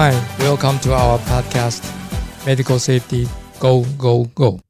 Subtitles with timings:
[0.00, 1.82] Hi, welcome to our podcast,
[2.46, 3.26] Medical Safety
[3.58, 4.60] Go Go Go。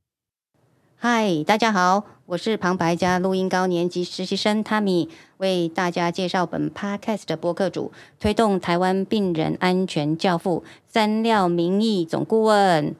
[1.02, 12.96] Hi,，大家好，我是旁白加录音高年级实习生 Tammy，为大家介绍本 podcast 的播客主，推动台湾病人安全教父三料民意总顾问。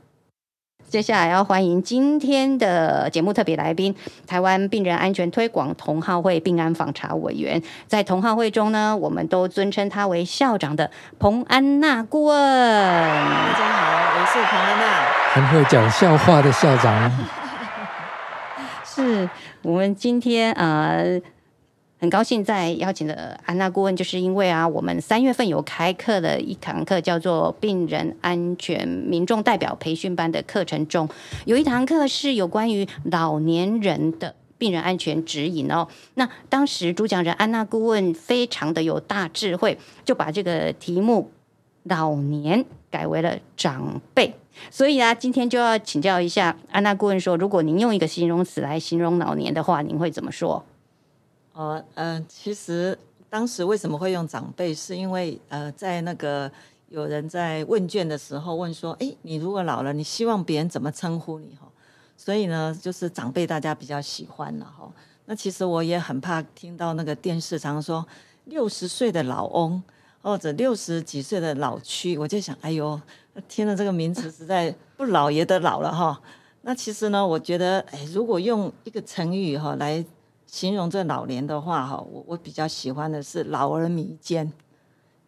[0.89, 3.95] 接下来要欢迎今天的节目特别来宾，
[4.27, 7.63] 台湾病人安全推广同好会病安访查委员。
[7.87, 12.35] 在同好会中呢，我们都尊称他为校长的彭安娜顾问。
[12.35, 14.85] 大家好，我是彭安娜。
[15.35, 17.27] 很会讲笑话的校长，
[18.83, 19.29] 是
[19.61, 21.21] 我们今天呃
[22.01, 31.09] 很高兴在邀请的安娜顾问，就是因为啊，我们三月份有开课的一堂课叫做病人安全民众代表培训班的课程中，
[31.45, 34.35] 有一堂课是有关于老年人的。
[34.59, 41.31] 病人安全指引哦，那当时主讲人安娜顾问非常的有大智慧，就把这个题目
[41.87, 44.35] “老年”改为了“长辈”。
[44.69, 50.65] 所以啊，今天就要请教一下安娜顾问说，如果您用一个形容词来形容老年的话，您会怎么说？
[51.59, 52.97] 哦，呃，其实
[53.29, 56.49] 当时为什么会用长辈，是因为呃，在那个
[56.89, 61.49] 有人在问卷的时候问说，哎，你如果老了，你希望别人怎么称呼你？
[61.61, 61.67] 哈，
[62.17, 64.89] 所以呢，就是长辈大家比较喜欢了哈。
[65.25, 68.07] 那其实我也很怕听到那个电视常说
[68.45, 69.83] 六十岁的老翁
[70.23, 73.01] 或者六十几岁的老区，我就想，哎呦。
[73.49, 76.21] 听了这个名词，实在不老也得老了哈。
[76.63, 80.05] 那其实呢，我觉得，哎，如果用一个成语哈来
[80.49, 84.51] 形容这老年的话哈，我我比较喜欢的是老而弥坚，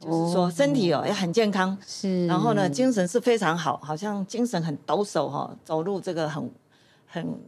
[0.00, 6.50] 就是说身体哦也很健康，是，然后呢精神是非常好，好像精神很抖擞哈，走路这个很
[7.06, 7.38] 很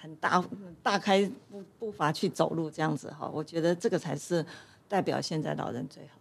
[0.00, 0.42] 很大
[0.84, 4.46] 大开步步伐去走路这样子哈，我觉得这个才是
[4.88, 6.18] 代表现在老人最好。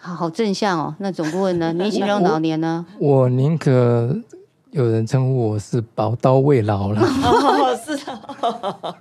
[0.00, 0.94] 好好正向哦。
[0.98, 1.72] 那总顾问呢？
[1.72, 2.84] 您形容老年呢？
[3.00, 4.16] 我宁可
[4.70, 7.00] 有人称呼我是宝刀未老了。
[7.02, 8.98] 哦，是的。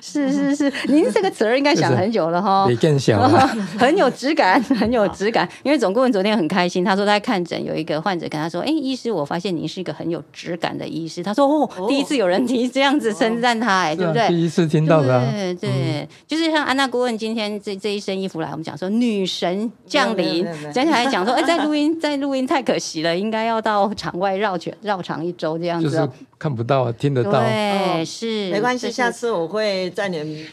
[0.00, 2.66] 是 是是， 您这个词儿应该想很久了哈。
[2.68, 3.46] 也更想了，
[3.78, 5.48] 很有质感，很有质感。
[5.62, 14.28] 因为总顾问昨天很开心，他说他在看诊，有一个患者跟他说：“哎，医师，我发现您是一个很有质感的医师。”他说：“哦，第一次有人提这样子称赞他，哎，对不对？
[14.28, 15.24] 第一次听到的。
[15.30, 26.08] 对对，就是像安娜顾问今天这这一身衣服来，我们讲说女神降临，讲起来讲说，哎，在录音，在录音太可惜了，应该要到场外绕圈绕场一周这样子。
[26.38, 27.32] 看不到啊，听得到。
[27.32, 30.46] 对，是没关系，下次我会在你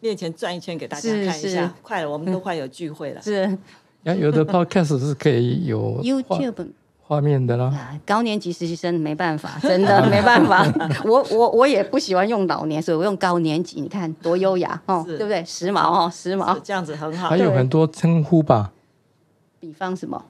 [0.00, 1.74] 面前转一圈给大家看一下。
[1.82, 3.20] 快了，我们都快有聚会了。
[3.20, 3.58] 是，
[4.04, 6.68] 那有的 podcast 是可以有 YouTube
[7.02, 7.98] 画面的啦。
[8.04, 10.64] 高年级实习生没办法， 真的没办法。
[11.04, 13.80] 我我我也不喜欢用老年，所以我用高年级。
[13.80, 15.44] 你看多优雅哦，对不对？
[15.44, 17.28] 时髦哦，时髦，这样子很好。
[17.28, 18.72] 还有很多称呼吧？
[19.58, 20.24] 比方什么？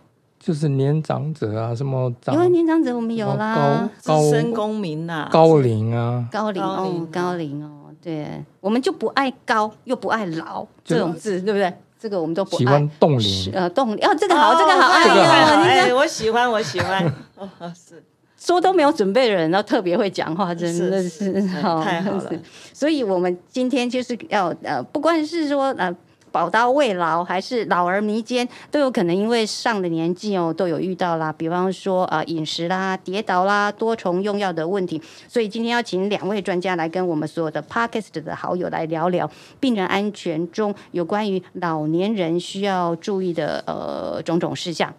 [0.46, 2.08] 就是年长者啊，什么？
[2.28, 11.74] 因为年长者我们有啦，资深公民呐，高龄啊，高龄哦，高龄哦，对，我们就不爱高又不爱老这种字，对不对？
[11.98, 17.04] 这个我们都不喜欢冻龄，呃，冻龄哦，这个好，这个好，这个好，哎，我喜欢，我喜欢，
[17.34, 18.00] 哦，是
[18.38, 22.32] 说都没有准备的人，然后特别会讲话，真的是太好了。
[22.72, 25.92] 所以我们今天就是要呃，不管是说呃。
[26.36, 31.32] 宝刀未老还是老而弥坚，都有可能因为上了年纪哦，都有遇到啦。
[31.32, 35.00] 比方说啊，饮食啦、跌倒啦、多重用药的问题。
[35.26, 44.92] 所以今天要请两位专家来跟我们所有的 Podcast 的好友来聊聊病人安全中有关于老年人需要注意的呃种种事项。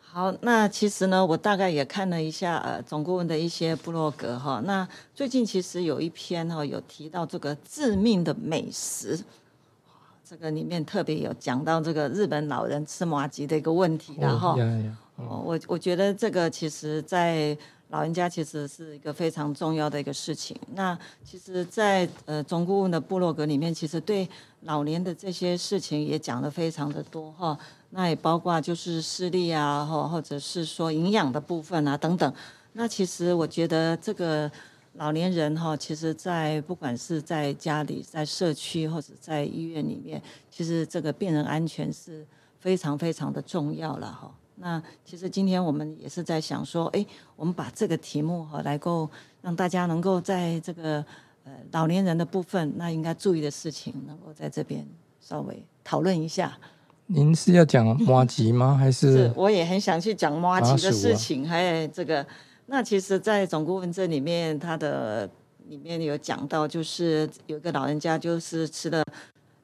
[0.00, 4.62] 好，那其实呢，我大概也看了一下呃总顾问的一些部落格哈。
[4.64, 9.20] 那最近其实有一篇哈有提到这个致命的美食。
[10.28, 14.58] 这个里面特别有讲到这个日本老人吃麻吉的一个问题，然后，
[15.14, 17.56] 哦，我我觉得这个其实，在
[17.90, 20.58] 老人家其实是一个非常重要的一个事情。
[20.74, 24.28] 那其实，在呃总顾问的部落格里面，其实对
[24.62, 27.56] 老年的这些事情也讲的非常的多哈。
[27.90, 32.34] 那也包括就是视力啊，或或者是说营养的部分啊等等。
[32.72, 34.50] 那其实我觉得这个。
[34.98, 40.20] 老年人哈，其实，在不管是在家里、在社区或者在医院里面，
[40.50, 42.26] 其实这个病人安全是
[42.58, 44.34] 非常非常的重要了哈。
[44.56, 47.04] 那其实今天我们也是在想说，哎，
[47.36, 49.08] 我们把这个题目哈，来够
[49.42, 51.04] 让大家能够在这个
[51.44, 54.86] 呃老年人的部分，那应该注意的事情，能够在这边
[55.20, 56.56] 稍微讨论一下。
[57.06, 58.74] 您是要讲挖吉吗？
[58.74, 59.30] 还是？
[59.36, 62.26] 我也很想去讲挖吉的事情，还有这个。
[62.68, 65.30] 那其实，在总顾问这里面，他的
[65.68, 69.04] 里面有讲到，就是有个老人家，就是吃了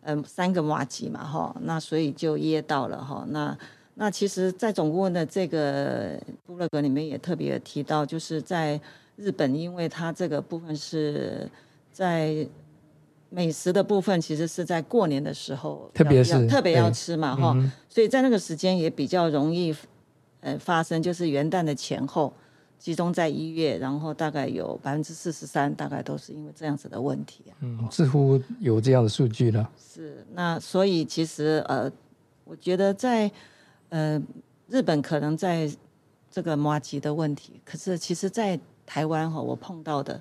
[0.03, 3.59] 嗯三个麻吉嘛，哈，那所以就噎到了，哈，那
[3.95, 6.17] 那其实，在总顾问的这个
[6.47, 8.81] 部落格里面也特别提到，就是在
[9.17, 11.51] 日本，因为它这个部分是
[11.93, 12.47] 在
[13.31, 19.75] 美食的部分，其实是在过年的时候，特别是特别要吃嘛，哈、嗯所以在那个时间也比较容易
[20.41, 22.33] 呃发生，就是元旦的前后。
[22.83, 27.55] 集中在一月，然后大概有百分之四十三，大概都是因为这样子的问题啊。
[27.61, 29.71] 嗯，似乎有这样的数据了。
[29.79, 31.89] 是，那所以其实呃，
[32.45, 33.31] 我觉得在
[33.91, 34.21] 呃
[34.69, 35.71] 日本可能在
[36.29, 40.21] 这个麻吉的问题，可是其实在台湾哈，我碰到的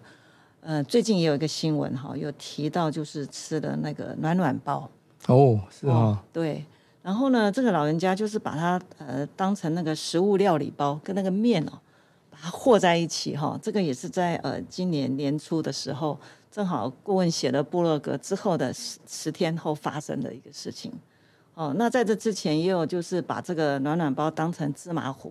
[0.59, 4.87] 呃最近也有一个新闻哈，有提到就是吃的那个暖暖包
[5.25, 6.63] 哦，是啊，对，
[7.01, 11.79] 然后呢，这个老人家就是把它呃当成那个食物料理包跟那个面哦，
[12.41, 16.19] 和在一起哈、这个也是在呃今年年初的时候，
[16.51, 20.91] 正好顾问写了部落格之后的十十天后发生的一个事情。
[21.53, 25.29] 哦，那在这之前也有就是把这个暖暖包当成芝麻糊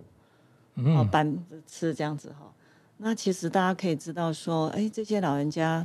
[0.75, 2.53] 哦嗯，拌着吃这样子哈、
[2.99, 5.85] 那其实大家可以知道说，哎，这些老人家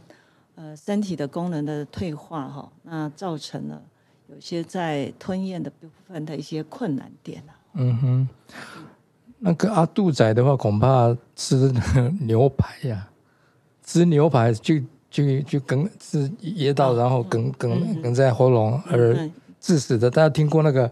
[0.56, 3.82] 呃身体的功能的退化哈、那造成了
[4.28, 7.56] 有些在吞咽的部分的一些困难点啊。
[7.74, 8.30] 嗯哼，
[9.48, 11.72] 那个阿杜仔的话，恐怕吃
[12.22, 13.08] 牛排呀、
[13.86, 14.80] 吃牛排就
[15.12, 20.10] 就就梗是噎到，然后梗梗梗在喉咙而嗯致死的。
[20.10, 20.92] 大家听过那个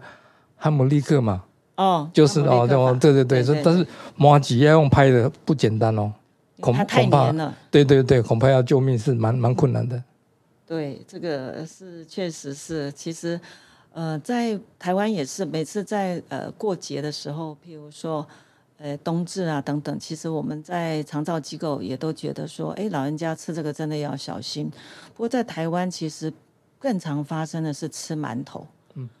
[0.56, 1.42] 汉姆立克嘛？
[1.74, 3.84] 哦，就是哦，对哦，对对对，对但是
[4.14, 6.12] 马吉要用拍的不简单哦，
[6.60, 7.52] 恐恐怕了。
[7.72, 10.00] 对对对，恐怕要救命是蛮蛮困难的。
[10.64, 13.38] 对，这个是确实是，其实
[13.92, 18.24] 呃，在台湾也是，每次在呃过节的时候，譬如说
[18.84, 24.70] 呃冬至啊等等，其实我们在长照机构也都觉得说，哎，老人家吃这个真的要小心。
[25.14, 26.30] 不过在台湾其实
[26.78, 28.66] 更常发生的是吃馒头，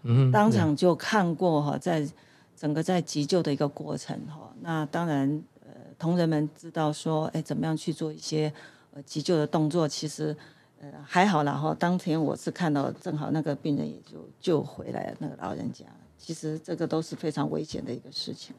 [0.02, 2.06] 嗯，当场就看过哈，在
[2.54, 8.52] 整个在急救的一个过程哈，那当然呃同仁们知道说，哎，怎么样去做一些
[8.92, 10.36] 呃急救的动作，其实
[10.78, 11.74] 呃还好啦哈。
[11.78, 15.86] 当天我是看到正好那个病人也就救回来了那个老人家，
[16.18, 18.54] 其实这个都是非常危险的一个事情。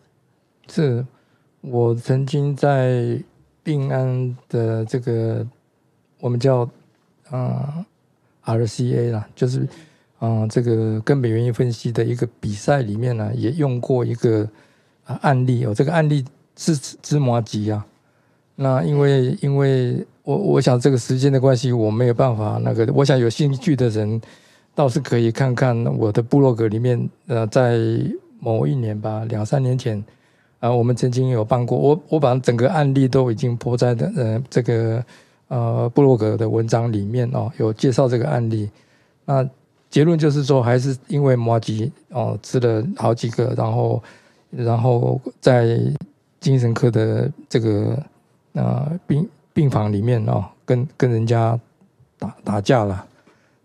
[0.67, 1.05] 是
[1.61, 3.17] 我曾经在
[3.63, 5.45] 病安的这个
[6.19, 6.61] 我们叫
[7.29, 7.85] 啊、
[8.43, 9.61] 呃 RCA 啦，就是
[10.19, 14.47] 啊、呃这个根本原因分析的一个比赛里面呢，也用过一个
[15.05, 16.23] 啊、案例哦，这个案例
[16.55, 17.85] 是芝麻吉啊。
[18.55, 24.21] 那因为因为我我想这个时间的关系，我没有办法那个，我想有兴趣的人
[24.73, 27.79] 倒是可以看看我的部落格里面，呃，在
[28.39, 30.03] 某一年吧，两三年前。
[30.65, 35.05] 啊，我们曾经有办过，我我把整个案例都已经播在的呃这个
[35.47, 38.67] 呃布洛格的文章里面哦，有介绍这个案例。
[39.25, 39.47] 那
[39.91, 44.03] 结论就是说，还是因为摩吉哦吃了好几个，然后
[44.49, 45.79] 然后在
[46.39, 48.03] 精神科的这个
[48.53, 51.59] 呃病病房里面哦，跟跟人家
[52.17, 53.05] 打打架了，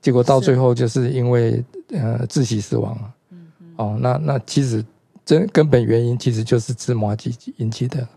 [0.03, 3.15] 结果到最后就是因为呃窒息死亡了。
[3.77, 4.85] 哦，那那其实
[5.31, 8.09] 真根本原因其实就是芝麻鸡引起的。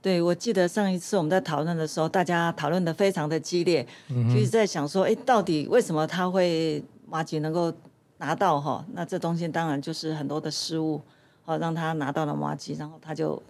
[0.00, 7.70] 对，我记得上一次我们在讨论的时候，大家讨论的非常的激烈，就是在想说，哎，到底为什么他会麻吉能够
[8.16, 8.82] 拿到哈？
[8.94, 10.98] 那这东西当然就是很多的失误，
[11.44, 13.40] 好让他拿到了麻吉，然后他就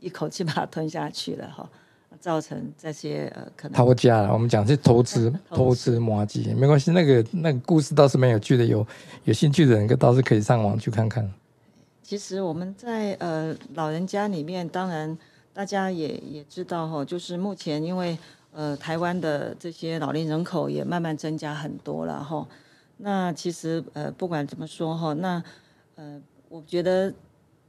[0.00, 1.68] 一口气把它吞下去了哈，
[2.20, 8.86] 造成这些呃可能偷家了，我们讲是投资偷偷吃麻鸡，没关系，那个那个故事倒是蛮有趣的，有
[9.24, 11.30] 有兴趣的人倒是可以上网去看看。
[12.02, 15.16] 其实我们在呃老人家里面，当然
[15.52, 18.18] 大家也也知道哈，就是目前因为
[18.52, 22.46] 呃台湾的这些老龄人口也慢慢增加很多了哈。
[22.98, 25.42] 那其实呃不管怎么说哈，那
[25.94, 27.12] 呃我觉得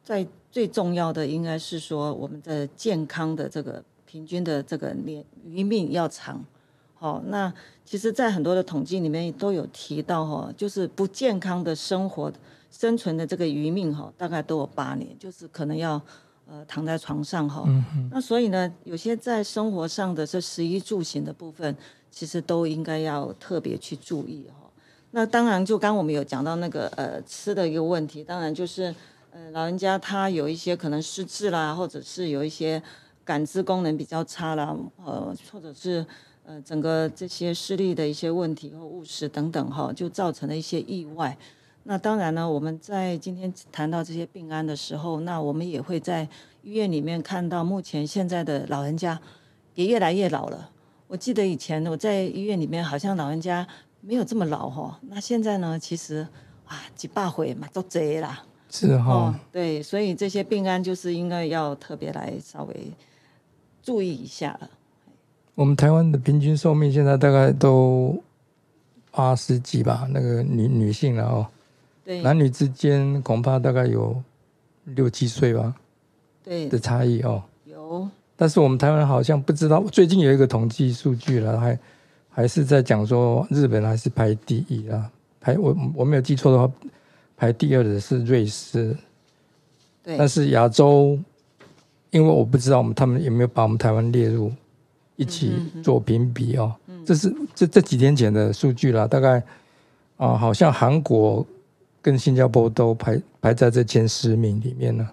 [0.04, 6.44] 在最重要的应该是说我们的健康的这个平均的这个年余命要长。
[6.96, 12.32] 好，那其实，在很多的统计里面都有提到哈，就是不健康的生活
[12.74, 16.02] 生存的这个余命哈，大概都有八年，就是可能要
[16.48, 17.64] 呃躺在床上哈。
[18.10, 21.78] 那所以呢，有些在生活上的这食衣住行的部分，
[22.10, 24.68] 其实都应该要特别去注意哈。
[25.12, 28.94] 那当然，就刚我们有讲到那个呃吃的一个问题，当然就是
[29.30, 32.82] 呃老人家他有一些可能失智啦，或者是有一些
[33.24, 34.76] 感知功能比较差啦，
[35.06, 36.04] 呃，或者是
[36.44, 41.38] 呃整个这些视力的一些问题或误食等等哈，就造成了一些意外。
[41.84, 46.28] 那当然呢，我们在今天谈到这些病案的时候，那我们也会在
[46.62, 49.20] 医院里面看到，目前现在的老人家
[49.76, 50.70] 也越来越老了。
[51.08, 53.68] 我记得以前我在医院里面，好像老人家
[54.02, 54.98] 没有这么老哈。
[55.10, 56.28] 那现在呢，其实
[56.66, 58.44] 啊，几百岁嘛都贼啦。
[58.70, 62.92] 是哈、哦，对，所以这些病案就是应该要特别来稍微
[63.84, 64.70] 注意一下了。
[65.54, 68.24] 我们台湾的平均寿命现在大概都
[69.12, 71.46] 八十几吧，那个女女性了哦，
[72.04, 72.22] 对。
[72.22, 74.22] 男女之间恐怕大概有
[74.86, 75.76] 六七岁吧
[76.44, 76.68] 对。
[76.68, 77.42] 的，差异哦。
[77.66, 78.08] 有。
[78.36, 81.80] 但是我们台湾好像不知道，最近有一个统计数据了，还
[82.30, 86.74] 还是在讲说日本还是排第一啦，排我我没有记错的话，
[87.38, 88.98] 排第二的是瑞士，
[90.04, 90.18] 对。
[90.18, 91.18] 但是亚洲，
[92.10, 94.52] 因为我不知道我们他们有没有把我们台湾列入
[95.16, 99.42] 一起做评比哦，这是这这几天前的数据了，大概
[100.18, 101.46] 啊、好像韩国
[102.04, 105.10] 跟新加坡都排排在这前十名里面呢。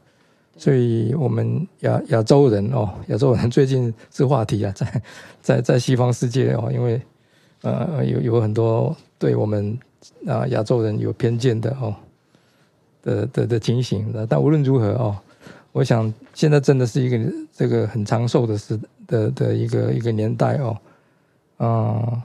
[0.56, 5.02] 所以，我们亚亚洲人哦，亚洲人最近是话题啊， 在
[5.40, 7.00] 在在西方世界哦，因为
[7.62, 9.78] 呃有有很多对我们
[10.26, 11.94] 啊亚洲人有偏见的哦
[13.02, 15.16] 的的的情形的，但无论如何哦，
[15.72, 20.76] 我想现在真的是一个这个很长寿的时的的一个一个年代哦，
[21.56, 22.22] 啊、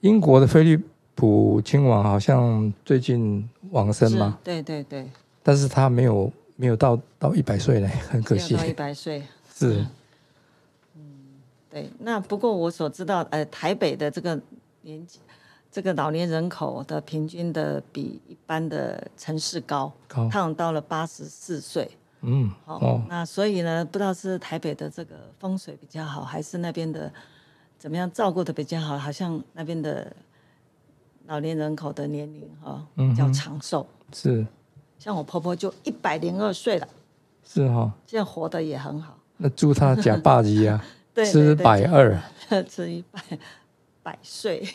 [0.00, 0.82] 英国的菲利
[1.14, 5.08] 普亲王好像最近往生是嘛，对对对，
[5.42, 8.56] 但是他没有没有到到一百岁嘞，很可惜。
[8.56, 9.22] 到一百岁。
[9.54, 9.86] 是
[11.70, 14.40] 对，那不过我所知道，呃，台北的这个
[14.82, 15.18] 年纪，
[15.70, 21.88] 这个老年人口的平均的比一般的城市高，高，到了八十四岁。
[22.22, 27.12] 嗯，哦，哦，那所以呢，不知道是台北的这个风水比较好，还是那边的
[27.78, 28.96] 怎么样照顾的比较好？
[28.96, 30.10] 好像那边的
[31.26, 33.86] 老年人口的年龄哈、嗯叫长寿。
[34.12, 34.46] 是
[34.98, 36.88] 像我婆婆就一百零二岁了，
[37.44, 39.18] 是哈、现在活得也很好。
[39.36, 42.18] 那祝她假霸级啊， 对，吃百二，
[42.68, 43.20] 吃一百
[44.02, 44.66] 百岁。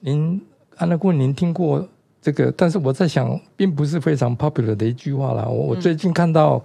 [0.00, 0.40] 您
[0.76, 1.86] 安乐姑，您听过
[2.20, 2.52] 这个？
[2.52, 5.46] 但是我在想，并不是非常 popular 的一句话啦。
[5.46, 6.62] 我我最近看到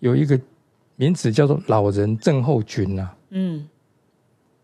[0.00, 0.38] 有一个
[0.96, 3.66] 名词叫做老人症候群啊，嗯，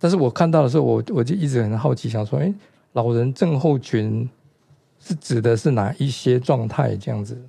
[0.03, 2.53] 但是我看到的时候，我我就一直很好奇，想说，哎，
[2.95, 4.29] 老人症候群
[4.99, 7.41] 是指的是哪一些状态这样子？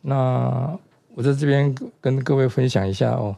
[0.00, 0.74] 那
[1.14, 3.36] 我在这边跟各位分享一下哦。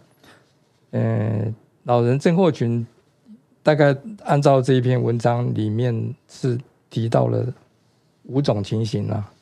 [0.93, 1.53] 嗯，
[1.83, 2.87] 老人症候群
[3.61, 6.57] 大概按照这一篇文章里面是
[6.91, 7.53] 提到了
[8.27, 9.33] 五种情形啊。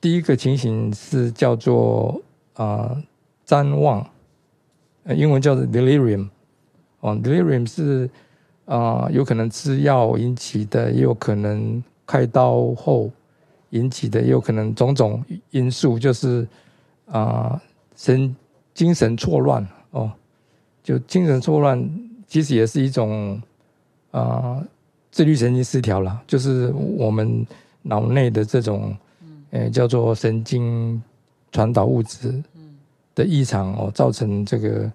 [0.00, 2.18] 第一个情形是叫做
[2.54, 2.96] 啊
[3.46, 4.08] 谵妄，
[5.02, 6.30] 呃英文叫做 delirium。
[7.04, 8.08] 哦，delirium 是
[8.64, 13.10] 啊、有可能吃药引起的，也有可能开刀后
[13.70, 16.48] 引起的，也有可能种种因素，就是
[17.04, 17.60] 啊、
[17.94, 18.34] 神
[18.72, 20.10] 精神错乱哦，
[20.82, 21.78] 就精神错乱
[22.26, 23.38] 其实也是一种
[24.10, 24.64] 啊、
[25.10, 27.46] 自律神经失调了，就是我们
[27.82, 28.96] 脑内的这种，
[29.50, 31.02] 呃，叫做神经
[31.52, 32.42] 传导物质
[33.14, 34.90] 的异常哦，造成这个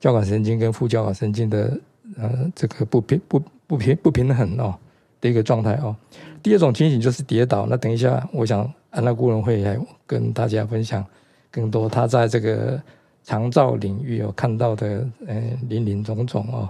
[0.00, 1.80] 交感神经跟副交感神经的
[2.16, 4.74] 呃这个不平不不平不平衡哦
[5.20, 5.96] 的一个状态哦。
[6.42, 11.04] 第二种情形就是跌倒，那等一下我想安娜顾问会来跟大家分享
[11.50, 12.80] 更多他在这个
[13.22, 16.68] 长照领域有、看到的呃林林总总哦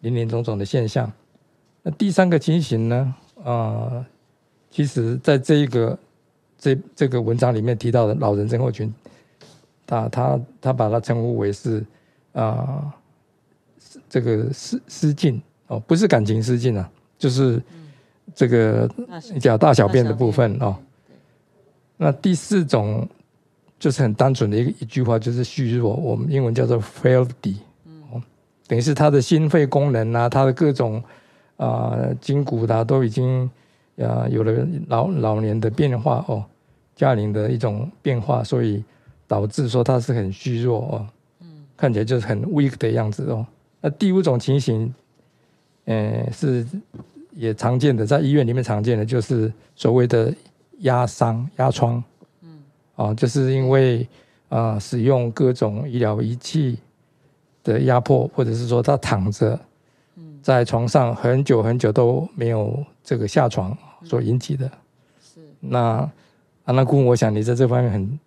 [0.00, 1.10] 林林总总的现象。
[1.82, 4.04] 那第三个情形呢啊、
[4.68, 5.98] 其实在这一个
[6.58, 8.92] 这这个文章里面提到的老人症候群，
[9.86, 11.82] 他他他把它称呼为是
[12.32, 12.94] 啊、
[13.78, 17.60] 是这个失失禁哦，不是感情失禁啊，就是
[18.34, 20.76] 这个那是讲大小便的部分哦。
[21.96, 23.08] 那第四种
[23.78, 27.56] 就是很单纯的一个一句话，就是虚弱，我们英文叫做 frailty，
[28.10, 28.22] 哦，
[28.66, 31.02] 等于是他的心肺功能啊，他的各种
[31.56, 33.50] 啊、筋骨啊、都已经
[33.98, 36.44] 啊有了老老年的变化哦，
[36.94, 38.84] 家龄的一种变化，所以
[39.26, 41.06] 导致说他是很虚弱哦，
[41.78, 43.46] 看起来就是很 weak 的样子哦。
[43.80, 44.92] 那第五种情形，
[45.86, 46.66] 呃，是
[47.32, 50.34] 也常见的，在医院里面常见的就是所谓的
[50.80, 52.02] 压伤、压疮，
[52.42, 52.58] 嗯，
[52.96, 54.06] 啊，就是因为
[54.48, 56.78] 啊、使用各种医疗仪器
[57.62, 59.60] 的压迫，或者是说他躺着，
[60.42, 64.66] 在床上很久很久都没有这个下床所引起的。
[65.20, 65.40] 是。
[65.60, 66.10] 那
[66.64, 68.18] 安娜姑，我想你在这方面很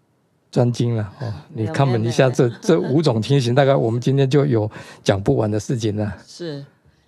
[0.52, 4.70] 专精了哦，你没有 comment 没有一下没这这五种情形，大概我们今天就有
[5.02, 6.14] 讲不完的事情了。
[6.28, 6.66] 是，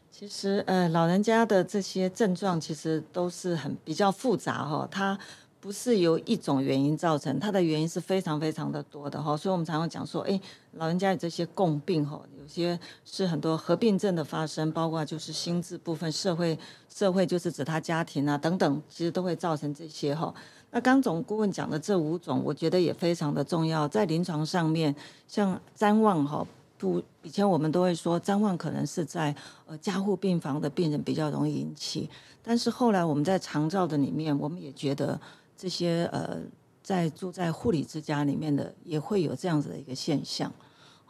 [0.10, 5.20] 其实呃，老人家的这些症状其实都是很比较复杂哈、它
[5.60, 9.36] 不是由一种原因造成，它的原因是非常非常的多的哈。
[9.36, 10.40] 所以我们常常讲说，哎，
[10.74, 16.58] 老人家有这些共病哈，有些是很多合并症的发生，包括就是心智部分、社会
[16.94, 20.34] 社会就是指他家庭啊等等，其实都会造成这些哈。
[20.74, 24.94] 那刚总顾问讲的这五种，我觉得也非常的重要，在临床上面，
[25.28, 26.46] 像谵妄哈。
[26.80, 29.34] 不，以前我们都会说谵妄可能是在
[29.68, 32.10] 呃加护病房的病人比较容易引起，
[32.42, 35.18] 但是后来我们在长照的里面，我们也觉得
[35.56, 36.40] 这些呃
[36.82, 40.52] 在住在护理之家里面的也会有这样子的一个现象。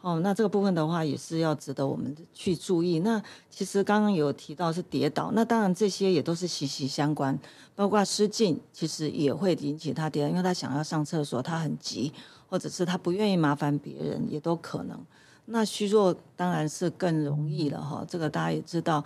[0.04, 2.98] 哦，那这个部分的话也是要值得我们去注意。
[2.98, 7.38] 那其实刚刚有提到是跌倒，那当然这些也都是息息相关，
[7.74, 12.12] 包括失禁，其实也会引起他跌倒，因为他想要上厕所，他很急，
[12.50, 15.00] 或者是他不愿意麻烦别人，也都可能。
[15.46, 19.02] 那虚弱当然是更容易了哈，这个大家也知道，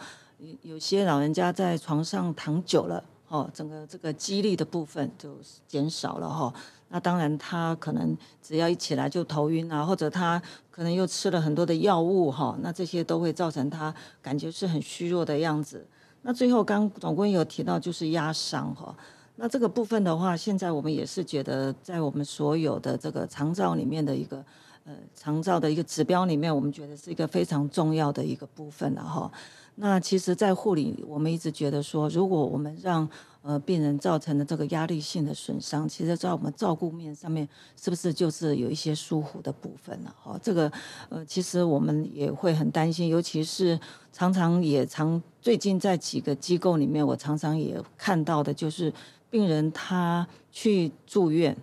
[0.62, 5.38] 有些老人家在床上躺久了，哦，整个这个肌力的部分就
[5.68, 6.52] 减少了哈。
[6.88, 10.40] 那当然他可能只要一起来就头晕啊，或者他
[10.70, 15.86] 可能又吃了很多的药物哈，那这些都会造成他感觉是很虚弱的样子。
[16.22, 18.94] 那最后刚总共有提到就是压伤哈，
[19.36, 24.44] 那这个部分的话，现在我们也是觉得在我们所有的这个肠照里面的一个。
[24.84, 29.30] 呃，肠照的一个指标里面，我们觉得是一个非常重要的一个部分了哈。
[29.74, 33.06] 那其实，在护理，我们一直觉得说，如果我们让
[33.48, 37.48] 呃病人造成的这个压力性的损伤，其实在我们照顾面上面，
[37.80, 40.14] 是不是就是有一些疏忽的部分了？
[40.22, 40.70] 哈，这个
[41.08, 43.80] 呃，其实我们也会很担心，尤其是
[44.12, 48.92] 常常也常最近在几个机构里面，我常常也看到的就是
[49.30, 51.56] 病人他去住院。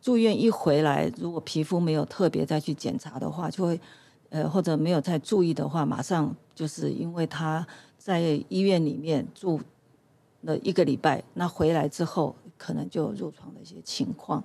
[0.00, 3.80] 住院一回来，如果皮肤没有特别再去检查的话，就会，
[4.30, 7.66] 呃，或者没有再注意的话，马上就是因为他
[7.98, 9.60] 在医院里面住
[10.40, 14.42] 那一个礼拜，那回来之后可能就入床的一些情况，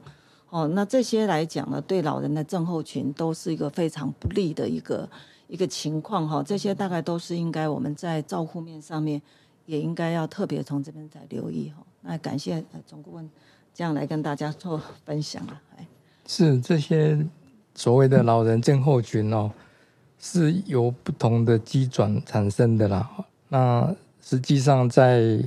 [0.50, 5.10] 哦，那这些来讲呢，对老人的症候群都是一个非常不利的一个
[5.48, 6.44] 一个情况哈。
[6.44, 9.22] 这些大概都是应该我们在照护面上面
[9.66, 11.84] 也应该要特别从这边再留意哈。
[12.02, 13.30] 那感谢总顾问。
[13.76, 15.60] 这样来跟大家做分享啊！
[16.28, 17.26] 是这些
[17.74, 19.52] 所谓的老人症候群哦，
[20.20, 23.26] 是由不同的机转产生的啦。
[23.50, 25.44] 那实际上在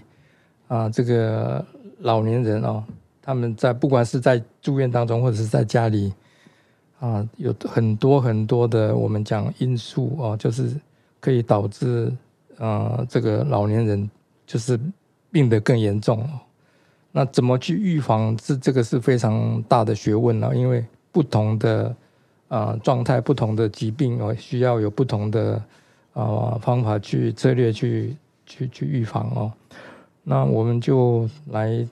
[0.69, 1.65] 啊，这个
[1.99, 2.83] 老年人哦，
[3.23, 6.13] 他们在不管是在住院当中，或者是在家里
[6.99, 10.75] 啊，有很多很多的我们讲因素哦，就是
[11.21, 12.13] 可以导致
[12.59, 14.11] 啊，这个老年人
[14.47, 14.79] 就是
[15.31, 16.41] 病得更严重哦。
[17.13, 18.37] 那怎么去预防？
[18.39, 21.95] 是这个是非常大的学问了，因为不同的
[22.49, 25.63] 啊状态、不同的疾病哦，需要有不同的
[26.13, 29.53] 啊方法去策略去去去预防哦。
[30.29, 31.87] 那我们就来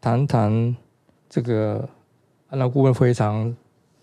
[0.00, 0.76] 谈谈
[1.30, 1.88] 这个
[2.48, 3.54] 安娜顾问非常，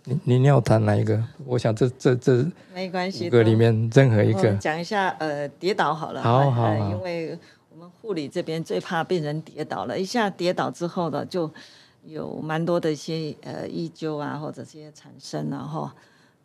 [0.05, 1.21] 您您要谈哪一个？
[1.45, 7.37] 我想这这这没关系，五个里面任何一个讲一下呃跌倒好了，好好，因为
[7.69, 7.89] 我们。
[8.01, 11.51] 护理这边最怕病人跌倒了，一下跌倒之后呢，就
[12.03, 15.93] 有蛮多的一些呃依灸啊，或者这些产生了哈。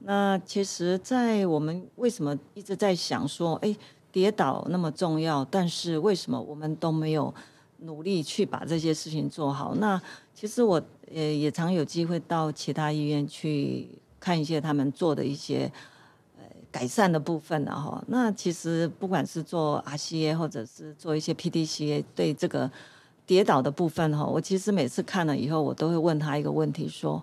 [0.01, 3.77] 那其实，在我们为什么一直在想说，哎，
[4.13, 7.35] 跌倒那么重要，但是为什么我们都没有
[7.79, 9.75] 努力去把这些事情做好？
[9.77, 10.01] 那
[10.35, 10.83] 其实我
[11.15, 15.71] 呃也常有机会到其他医院去看一些他们做的一些
[16.39, 16.45] 呃。
[16.73, 22.71] 改善的部分了哈，那其实不管是做 RCA 或者是做一些 PDCA，对这个
[23.27, 27.21] 跌倒的部分哈，我其实每次看了以后，我都会问他一个问题：说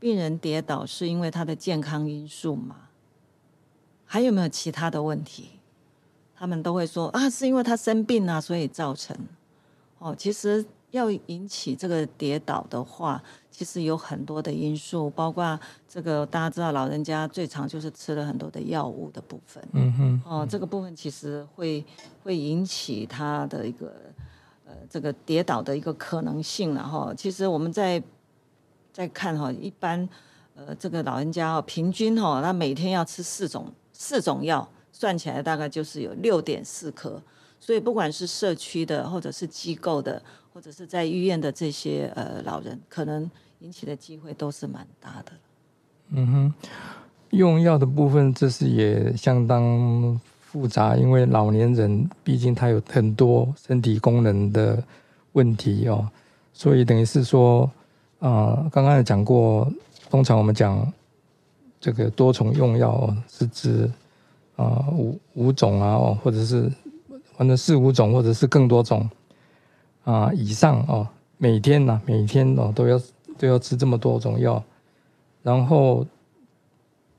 [0.00, 2.88] 病人跌倒是因为他的健康因素吗？
[4.06, 5.59] 还有没有其他的问题？
[6.40, 9.16] 他们都会说啊，是因为他生病啊，所以造成。
[9.98, 10.64] 哦，其实。
[10.92, 15.56] 要引起这个跌倒的话，其实有很多的因素，包括
[15.88, 19.62] 这个大家知道，老人家最常就是吃了很多的药物的部分。
[19.70, 21.86] 嗯哼，哦，这个部分其实会
[22.24, 23.94] 会引起他的一个
[24.66, 27.14] 呃这个跌倒的一个可能性了哈。
[27.16, 28.02] 其实我们在
[28.92, 30.08] 在看哈，一般
[30.56, 34.68] 呃这个老人家哦，平均哈，他每天要吃四种四种药，
[35.00, 37.22] 算起来大概就是有六点四颗。
[37.58, 40.22] 所以不管是社区的，或者是机构的。
[40.52, 45.32] 或者是在医院的这些呃老人，可能引起的机会都是蛮大的。
[46.08, 46.54] 嗯哼，
[47.30, 54.82] 用药的部分，这是也相当复杂，因为老年人毕竟他有很多身体功能的
[55.32, 56.10] 问题哦，
[56.52, 57.70] 所以等于是说，
[58.18, 59.72] 啊，刚刚也讲过，
[60.10, 60.92] 通常我们讲
[61.80, 63.88] 这个多重用药是指
[64.56, 66.70] 啊五五种啊，或者是
[67.36, 69.08] 反正四五种，或者是更多种。
[70.04, 73.00] 啊，以上哦，每天呢、每天哦都要
[73.38, 74.62] 都要吃这么多种药，
[75.42, 76.04] 然后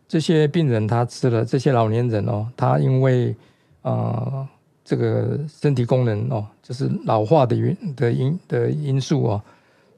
[0.07, 3.35] 这些病人他吃了，这些老年人哦，他因为
[3.83, 4.47] 啊、
[4.83, 9.41] 这个身体功能哦，就是老化的原的因的因素哦，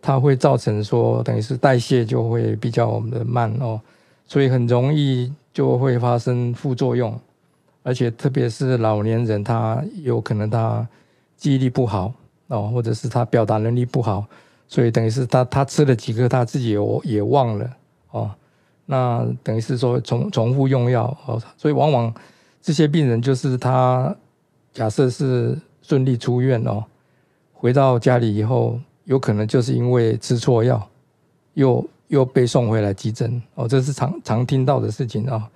[0.01, 3.79] 它会造成说等于是代谢就会比较我们的慢哦，
[4.27, 7.17] 所以很容易就会发生副作用，
[7.83, 10.85] 而且特别是老年人，他有可能他
[11.37, 12.11] 记忆力不好
[12.47, 14.25] 哦，或者是他表达能力不好，
[14.67, 17.69] 所以等于是他他吃了几颗他自己也也忘了
[18.11, 18.31] 哦，
[18.87, 22.13] 那等于是说重重复用药哦，所以往往
[22.61, 24.15] 这些病人就是他
[24.71, 26.83] 假设是顺利出院哦，
[27.53, 30.89] 回到家里以后，有可能就是因为吃错药，
[31.53, 33.41] 又又被送回来急诊。
[33.55, 35.49] 哦，这是常常听到的事情啊、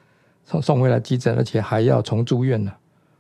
[0.44, 2.78] 送送回来急诊，而且还要重住院了。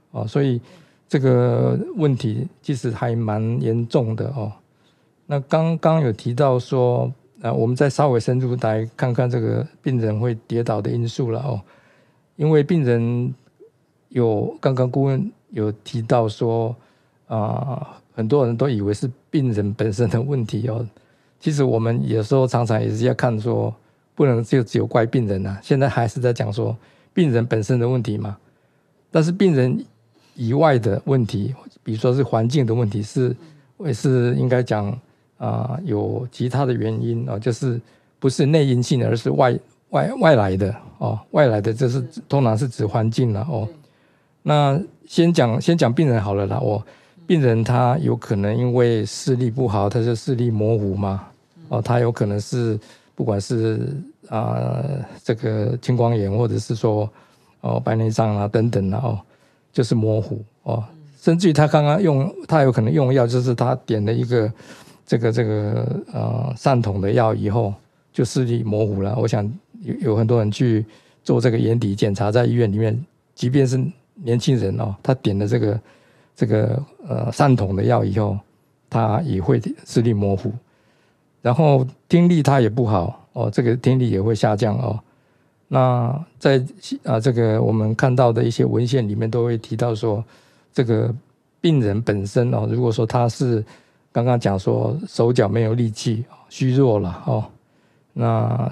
[0.10, 0.60] 哦，所以
[1.08, 4.52] 这个问题其实还蛮严重的哦。
[5.28, 11.62] 那刚刚有提到说，呃，我们再稍微深入来看看这个病人会跌倒的因素了哦，
[12.38, 13.32] 因为病人
[14.10, 16.76] 有刚刚顾问有提到说，
[17.28, 20.84] 啊、很多人都以为是病人本身的问题哦，
[21.39, 23.73] 其实我们有时候常常也是要看说，
[24.15, 26.76] 不能就只有怪病人啊，现在还是在讲说
[27.13, 28.38] 病人本身的问题嘛，
[29.12, 29.86] 但是病人
[30.36, 33.36] 以外的问题，比如说是环境的问题，是
[33.80, 34.97] 也是应该讲
[35.38, 37.80] 啊、有其他的原因哦，就是
[38.19, 39.56] 不是内因性的，而是外
[39.89, 43.67] 外外来的哦，外来的这是通常是指环境了哦。
[44.41, 46.84] 那先讲先讲病人好了啦，我
[47.28, 51.28] 病人他有可能因为视力不好，他就视力模糊嘛，
[51.68, 52.80] 哦，他有可能是
[53.13, 53.94] 不管是
[54.30, 54.84] 啊、
[55.24, 57.10] 这个青光眼，或者是说
[57.62, 59.20] 哦白内障啊等等啊哦，
[59.72, 60.84] 就是模糊哦，
[61.22, 64.52] 甚至于他刚刚用他有可能用药，就是他点了一个
[65.06, 67.74] 这个这个呃散瞳的药以后，
[68.12, 69.16] 就视力模糊了。
[69.18, 69.50] 我想
[69.82, 70.86] 有有很多人去
[71.24, 73.82] 做这个眼底检查，在医院里面，即便是
[74.16, 75.80] 年轻人哦，他点的这个
[76.38, 78.38] 这个呃散瞳的药以后，
[78.91, 80.52] 他也会视力模糊，
[81.41, 85.00] 然后听力他也不好哦，这个听力也会下降哦。
[85.67, 86.63] 那在
[87.04, 90.23] 啊这个我们看到的一些文献里面都会提到说，
[90.71, 91.13] 这个
[91.60, 93.65] 病人本身哦，如果说他是
[94.12, 97.43] 刚刚讲说手脚没有力气、虚弱了哦，
[98.13, 98.71] 那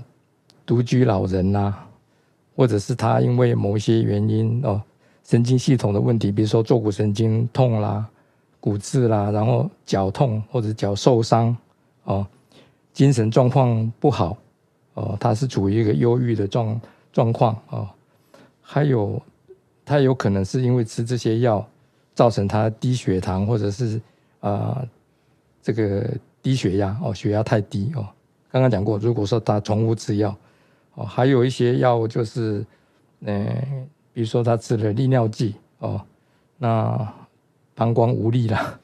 [0.67, 1.75] 独居老人呐、
[2.55, 4.81] 或者是他因为某些原因哦，
[5.25, 8.07] 神经系统的问题，比如说坐骨神经痛啦、
[8.59, 11.55] 骨质啦，然后脚痛或者脚受伤
[12.03, 12.25] 哦，
[12.93, 14.37] 精神状况不好
[14.93, 16.79] 哦，他是处于一个忧郁的状
[17.11, 17.89] 状况哦，
[18.61, 19.21] 还有
[19.83, 21.67] 他有可能是因为吃这些药
[22.13, 23.97] 造成他低血糖或者是
[24.39, 24.87] 啊、呃
[25.61, 26.07] 这个
[26.43, 28.07] 低血压哦，血压太低哦。
[28.51, 30.33] 刚刚讲过，如果说他重复吃药
[30.93, 32.63] 哦，还有一些药物就是，
[33.25, 33.63] 呃，
[34.15, 36.01] 比如说他吃了利尿剂哦，
[36.57, 37.13] 那
[37.75, 38.79] 膀胱无力了，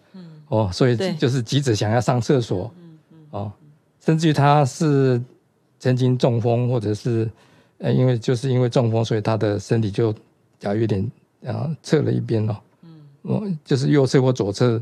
[0.49, 2.69] 哦，所以就是急着想要上厕所，
[3.29, 3.49] 哦，
[4.01, 5.21] 甚至于他是
[5.79, 7.31] 曾经中风，或者是
[7.77, 10.13] 呃，因为就是因为中风，所以他的身体就
[10.59, 11.09] 假如有点
[11.45, 12.57] 啊侧了一边哦，
[13.23, 14.81] 嗯，就是右侧或左侧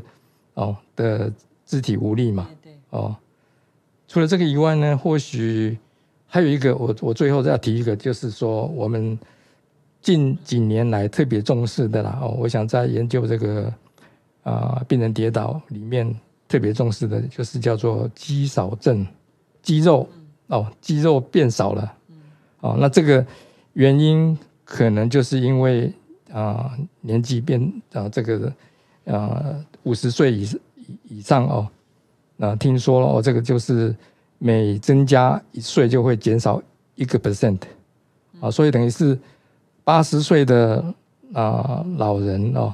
[0.54, 1.32] 哦的
[1.64, 3.14] 肢体无力嘛，对对，哦，
[4.08, 5.78] 除了这个以外呢，或许
[6.26, 9.16] 还有一个，我我最后再提一个，就是说我们
[10.00, 12.18] 近几年来特别重视的啦。
[12.22, 13.72] 哦，我想在研究这个
[14.42, 16.14] 啊、病人跌倒里面
[16.48, 19.06] 特别重视的，就是叫做肌少症，
[19.62, 20.08] 肌肉
[20.46, 21.92] 哦，肌肉变少了。
[22.60, 23.24] 哦，那这个
[23.74, 25.92] 原因可能就是因为
[26.32, 27.60] 啊、年纪变
[27.92, 28.52] 啊、这个
[29.04, 30.60] 啊五十岁以
[31.08, 31.68] 以上哦，
[32.36, 33.94] 那听说了哦，这个就是
[34.38, 36.62] 每增加一岁就会减少
[36.94, 37.58] 一个 percent
[38.40, 39.18] 啊，所以等于是
[39.90, 40.94] 八十岁的
[41.32, 42.72] 啊、老人哦，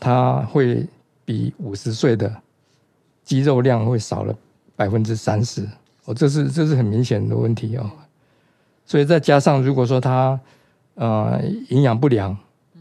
[0.00, 0.84] 他会
[1.24, 2.34] 比五十岁的
[3.22, 4.36] 肌肉量会少了
[4.74, 5.64] 百分之三十
[6.04, 7.88] 哦，这是这是很明显的问题哦。
[8.84, 10.40] 所以再加上如果说他
[10.96, 12.36] 呃营养不良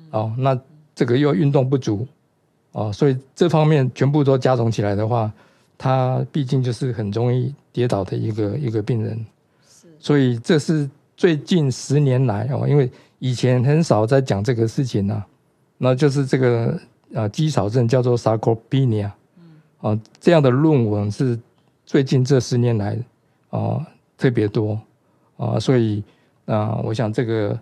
[0.10, 0.60] 哦，那
[0.96, 2.08] 这个又运动不足
[2.72, 5.32] 哦，所以这方面全部都加重起来的话，
[5.78, 9.24] 他毕竟就是很容易跌倒的一个一个病人。
[10.00, 15.26] 所以这是最近十年来哦，因为以前很少在讲这个事情啊，
[15.78, 16.80] 那就是这个
[17.14, 19.10] 呃肌少症叫做 sarcopenia，
[19.80, 21.40] 啊这样的论文是
[21.86, 22.98] 最近这十年来
[23.50, 23.86] 啊
[24.18, 24.80] 特别多
[25.38, 26.04] 啊，所以
[26.46, 27.60] 啊我想这个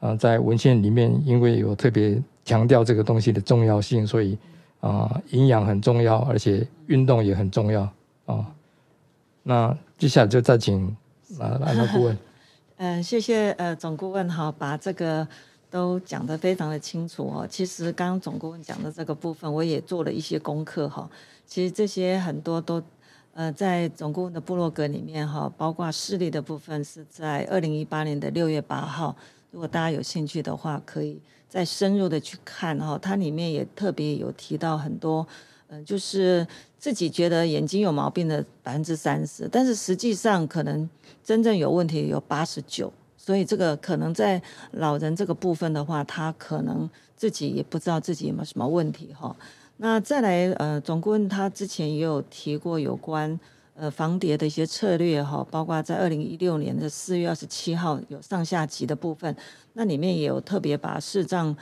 [0.00, 4.36] 啊在文献里面因为有特别强调这个东西的重要性，所以
[4.80, 7.88] 啊营养很重要，而且运动也很重要
[8.26, 8.44] 啊。
[9.42, 10.86] 那接下来就再请
[11.38, 12.18] 啊安娜顾问。
[12.80, 15.26] 嗯，谢谢呃总顾问哈，把这个
[15.68, 17.44] 都讲得非常的清楚哦。
[17.50, 21.10] 其实刚刚总顾问讲的这个部分，我也做了一些功课哈。
[21.44, 22.80] 其实这些很多都
[23.34, 29.16] 呃在总顾问的部落格里面哈，包括视力的部分是在二零一八年的六月八号。
[29.50, 32.96] 如果大家有兴趣的话，可以再深入的去看哈。
[32.96, 35.26] 它里面也特别有提到很多，
[35.66, 36.46] 嗯，就是
[36.78, 40.88] 自己觉得眼睛有毛病的百分之三十，但是实际上可能。
[41.24, 44.40] 真正有问题有八十九，所以这个可能在
[44.72, 49.36] 老人这个部分的话，他可能自己也不知道自己有没有什么问题哈。
[49.76, 53.38] 那再来呃，总顾问他之前也有提过有关
[53.74, 59.36] 呃防跌的一些策略哈，包括在二零一六年的四月二十七号有上下级的部分，
[59.74, 61.54] 那里面也有特别把视障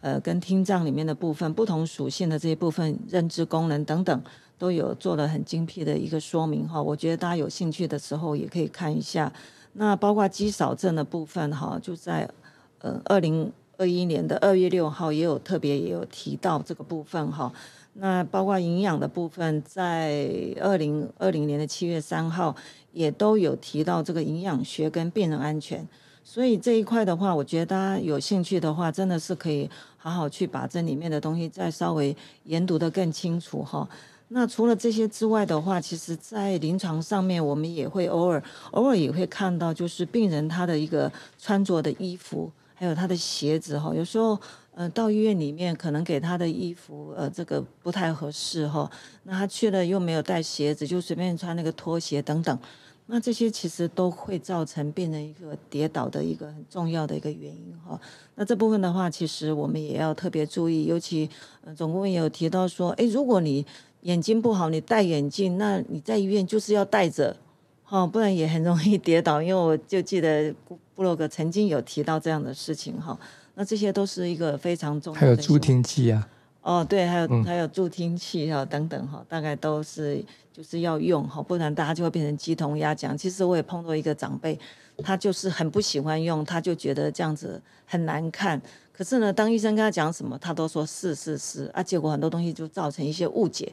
[0.00, 4.20] 呃跟听障里面的部分不同属性的这些部分认知功能等等。
[4.62, 9.32] 都有做了很精辟的一个说明哈，我觉得大家有兴趣的时候也可以看一下。
[9.72, 12.30] 那包括肌少症的部分哈，就在
[12.78, 17.52] 呃二零二一年的二月六号也有特别也有提到这个部分哈。
[17.94, 20.24] 那包括营养的部分，在
[20.60, 22.54] 二零二零年的七月三号
[22.92, 25.84] 也都有提到这个营养学跟病人安全。
[26.22, 33.88] 所以这一块的话，我觉得大家有兴趣的话，真的是可以好好去把这里面的东西再稍微研读的更清楚哈。
[34.34, 43.94] 那除了这些之外的话，其实，在临床上面，我们也会偶尔偶尔也会看到，就是病人他的一个穿着的衣服，还有他的鞋子哈。
[43.94, 44.38] 有时候，
[44.74, 48.90] 呃，到医院里面可能给他的衣服，呃，这个不太合适哈。
[49.24, 52.58] 那他去了又没有带鞋子，就随便穿那个拖鞋等等。
[53.06, 58.00] 那这些其实都会造成病人一个跌倒的一个很重要的一个原因哈。
[58.36, 61.28] 那这部分的话，其实我们也要特别注意，尤其
[61.64, 63.66] 呃，总共也有提到说，诶，如果你
[64.02, 67.36] 眼睛不好，你戴眼镜，那你在医院就是要戴着，
[67.84, 69.40] 哈，不然也很容易跌倒。
[69.42, 70.54] 因为我就记得
[70.94, 73.18] 布洛格曾经有提到这样的事情，哈。
[73.54, 75.26] 那这些都是一个非常重要的。
[75.26, 76.26] 还有助听器啊。
[76.62, 83.16] 哦，对，还有还有助听器哈等等哈，大概都是就是要用哈，不然大家就会变成鸡同鸭讲。
[83.18, 84.58] 其实我也碰到一个长辈，
[84.98, 88.60] 他就是很不喜欢用，他就觉得这样子很难看。
[88.92, 93.72] 可是呢，当医生跟他讲什么，他都说是是是啊，结果很多东西就造成一些误解。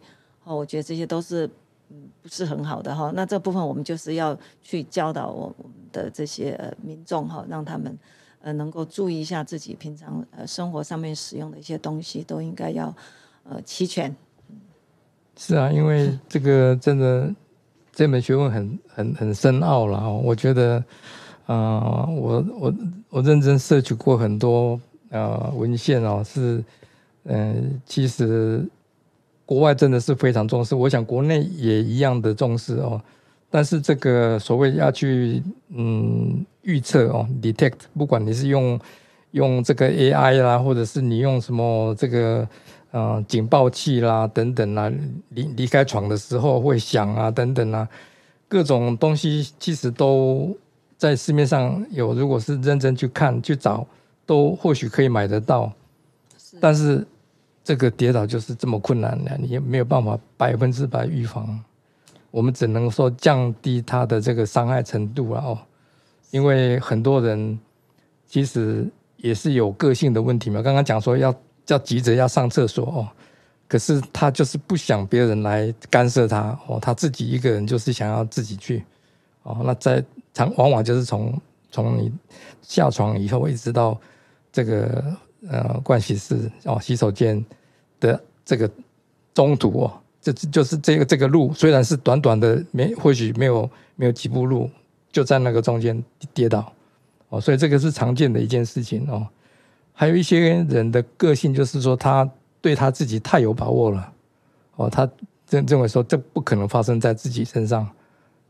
[0.49, 1.47] 哦，我觉得这些都是
[1.91, 3.11] 嗯不是很好的哈。
[3.13, 7.95] 那这部分我们就是要去教导我们的这些民众哈，让他们
[8.41, 12.91] 呃能够注意一下自己平常呃生活上面使用的一些东西都应该要
[13.43, 14.15] 呃齐全。
[15.37, 17.31] 是啊，因为这个真的
[17.91, 20.19] 这门学问很很很深奥了哦。
[20.23, 20.83] 我觉得
[21.45, 22.73] 啊，我我
[23.11, 24.81] 我认真摄取过很多
[25.11, 26.63] 呃文献哦，是
[27.25, 28.67] 嗯其实。
[29.49, 33.01] 国外真的是非常重视，我想国内也一样的重视哦。
[33.49, 38.79] 但是这个所谓要去嗯预测哦，detect，不管你是用
[39.31, 42.47] 用这个 AI 啦，或者是你用什么这个
[42.91, 44.87] 呃警报器啦等等啦，
[45.29, 47.89] 离离开床的时候会响啊等等啊，
[48.47, 50.55] 各种东西其实都
[50.95, 53.83] 在市面上有，如果是认真去看去找，
[54.27, 55.73] 都或许可以买得到，
[56.59, 57.03] 但是。
[57.69, 61.63] 这个跌倒就是这么困难的，你也没有办法百分之百预防，
[62.31, 65.55] 我们只能说降低它的这个伤害程度了哦。
[66.31, 67.59] 因为很多人
[68.25, 70.63] 其实也是有个性的问题嘛。
[70.63, 71.31] 刚刚讲说要
[71.67, 73.07] 要急着要上厕所哦，
[73.67, 78.83] 可是他就是不想别人来干涉他哦，他自己一个人就是想要自己去
[79.43, 79.61] 哦。
[79.63, 80.03] 那在
[80.33, 82.11] 常往往就是从从你
[82.63, 83.95] 下床以后一直到
[84.51, 85.15] 这个
[85.47, 87.45] 呃盥洗室哦洗手间。
[87.99, 88.69] 的这个
[89.33, 94.69] 中途哦，这就是这个这个路，虽然是短短的，没或许没有没有几步路，
[95.11, 96.71] 就在那个中间跌倒
[97.29, 99.27] 哦，所以这个是常见的一件事情哦。
[99.93, 102.29] 还有一些人的个性就是说，他
[102.61, 104.13] 对他自己太有把握了
[104.77, 105.09] 哦，他
[105.49, 107.87] 认认为说这不可能发生在自己身上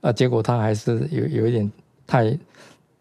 [0.01, 1.71] 啊，结果他还是有有一点
[2.05, 2.37] 太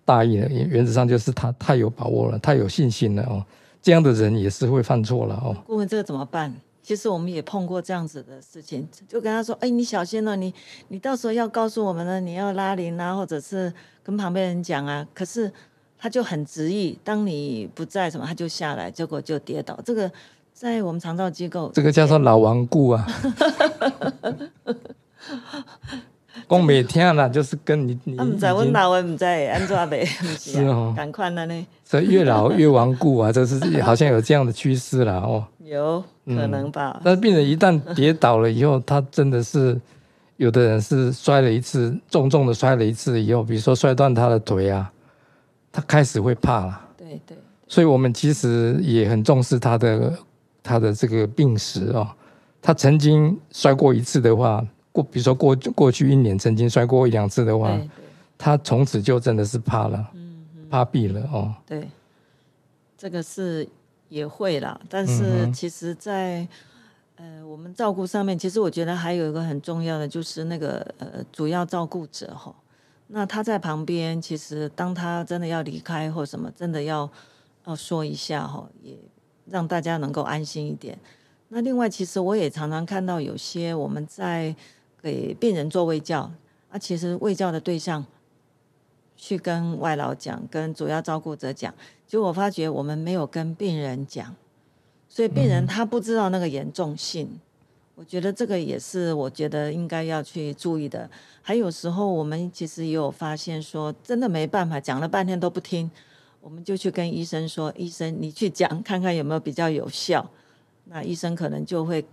[0.05, 0.49] 大意了。
[0.49, 3.45] 原则上就是他太有把握了，太有信心了哦。
[3.81, 5.57] 这样的人也是会犯错了哦。
[5.67, 6.55] 顾问，这个怎么办？
[6.83, 10.55] 其实我们也碰过这样子的事情，就跟他说：“哎，你小心了，你
[10.89, 13.71] 你到时候要告诉我们呢，你要拉铃啊，或者是
[14.03, 15.53] 跟旁边人讲啊。”可是
[15.99, 19.79] 他就很执意，当你不在什么，他就下来，结果就跌倒。
[19.85, 20.11] 这个
[20.55, 23.07] 在我们长照机构，这个叫做老顽固啊。
[26.49, 28.17] 讲每天啦，就是跟你你。
[28.19, 30.05] 唔知阮老的唔知安怎袂，
[30.39, 31.67] 是哦，赶快了呢。
[31.85, 35.45] 所以越老越顽固啊，这是好像有这样的趋势了哦。
[35.65, 37.01] 有可能吧。
[37.05, 39.79] 但是病人一旦跌倒了以后，他真的是
[40.37, 44.91] 有的人是摔了一次，重重的摔了一次以后，比如说摔断他的腿啊，
[45.73, 46.81] 他开始会怕了。
[46.97, 50.13] 对对，所以我们其实也很重视他的
[50.63, 52.09] 他的这个病史哦。
[52.61, 57.79] 他曾经摔过一次的话，过比如说过过去一年曾经摔过一两次的话，
[58.37, 61.55] 他从此就真的是怕了，嗯怕毙了哦。
[61.67, 61.89] 对，
[62.97, 63.69] 这个是
[64.09, 66.47] 也会啦，但嗯是其实在，
[67.17, 72.55] 呃我们照顾上面，其实我觉得还有一个很重要的就是那个呃主要照顾者哈，
[73.09, 77.11] 那他在旁边，其实当他真的要离开或什么，真的要
[77.67, 78.97] 要说一下哈，也
[79.47, 80.99] 让大家能够安心一点。
[81.49, 84.55] 那另外，其实我也常常看到有些我们在
[85.03, 86.31] 给病人做卫教，
[86.71, 88.05] 啊，其实卫教的对象
[89.17, 91.75] 去跟外劳讲，跟主要照顾者讲，
[92.07, 94.35] 结果我发觉我们没有跟病人讲，
[95.09, 97.41] 所以病人他不知道那个严重性。
[97.95, 101.11] 我觉得这个也是我觉得应该要去注意的。
[101.43, 105.91] 还有时候我们其实也有发现说，真的没办法，讲了半天都不听，
[106.41, 110.31] 我们就去跟医生说：“医生，你去讲看看有没有比较有效。”
[110.91, 112.05] 那医生可能就会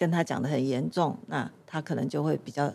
[0.00, 2.72] 跟他讲的很严重，那他可能就会比较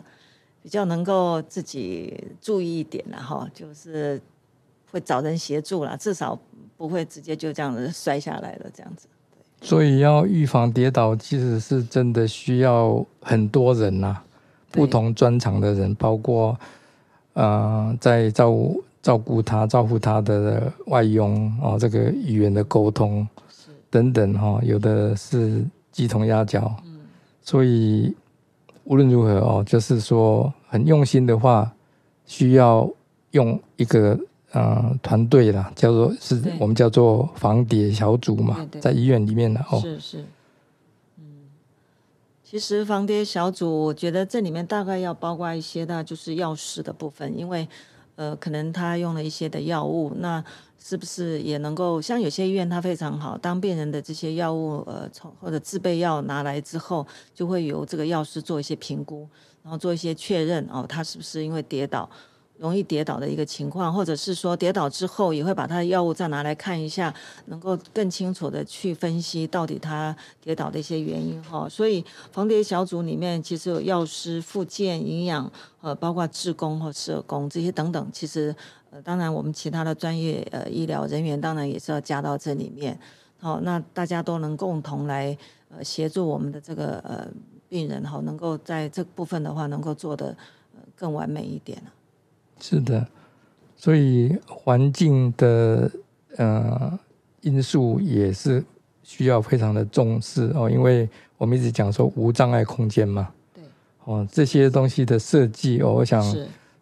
[0.62, 4.22] 比较能够自己注意一点了哈，就是
[4.92, 6.38] 会找人协助啦，至少
[6.76, 9.08] 不会直接就这样子摔下来了这样子。
[9.60, 14.22] 所以要预防跌倒，其实是真的需要很多人呐、
[14.70, 14.80] 对。
[14.80, 16.56] 不同专长的人，包括
[17.32, 23.26] 呃，在照顾照顾他、照顾他的外佣哦，这个语言的沟通，
[23.90, 26.95] 等等哈、哦，有的是鸡同鸭讲，嗯，
[27.46, 28.12] 所以
[28.82, 31.72] 无论如何哦，就是说很用心的话，
[32.26, 32.90] 需要
[33.30, 34.18] 用一个
[34.50, 38.80] 呃团队啦，叫做是我们叫做防谍小组嘛对，对。
[38.80, 40.24] 在医院里面的哦，是是，
[41.18, 41.46] 嗯，
[42.42, 47.68] 其实防跌小组，我觉得这里面大概要包括一些的，就是药师的部分，因为
[48.16, 50.42] 呃，可能他用了一些的药物，那
[50.78, 59.28] 是不是也能够像有些医院它非常好，当病人的这些药物呃从或者自备药拿来之后，就会由这个药师做一些评估，
[59.62, 62.08] 然后做一些确认哦，他是不是因为跌倒。
[62.58, 67.14] 容易跌倒的一个情况，或者是说跌倒之后也会把他的药物再拿来看一下，
[67.46, 71.68] 能够更清楚的去分析到底他跌倒的一些原因哈。
[71.68, 75.50] 所以防跌小组里面其实有药师、复健、营养，
[75.82, 78.08] 呃，包括志工或社工这些等等。
[78.10, 78.54] 其实
[78.90, 82.98] 呃，当然我们其他的专业呃医疗人员当然也是要加到这里面。
[83.38, 85.36] 好，那大家都能共同来
[85.68, 87.28] 呃协助我们的这个呃
[87.68, 90.28] 病人哈，能够在这部分的话能够做的
[90.74, 91.82] 呃更完美一点
[92.60, 93.06] 是的，
[93.76, 95.90] 所以环境的
[96.36, 96.98] 呃
[97.42, 98.64] 因素也是
[99.02, 103.62] 需要非常的重视哦，因为我们一直讲说无障碍空间嘛，对，
[104.04, 106.24] 哦，这些东西的设计哦，我想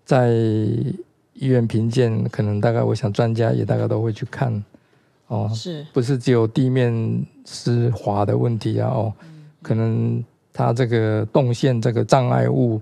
[0.05, 4.63] 在医院评鉴，可能大概我想专家也大概都会去看。
[5.27, 5.85] 哦，是。
[5.93, 9.13] 不是只有地面湿滑的问题啊哦，
[9.63, 12.81] 可能它这个动线这个障碍物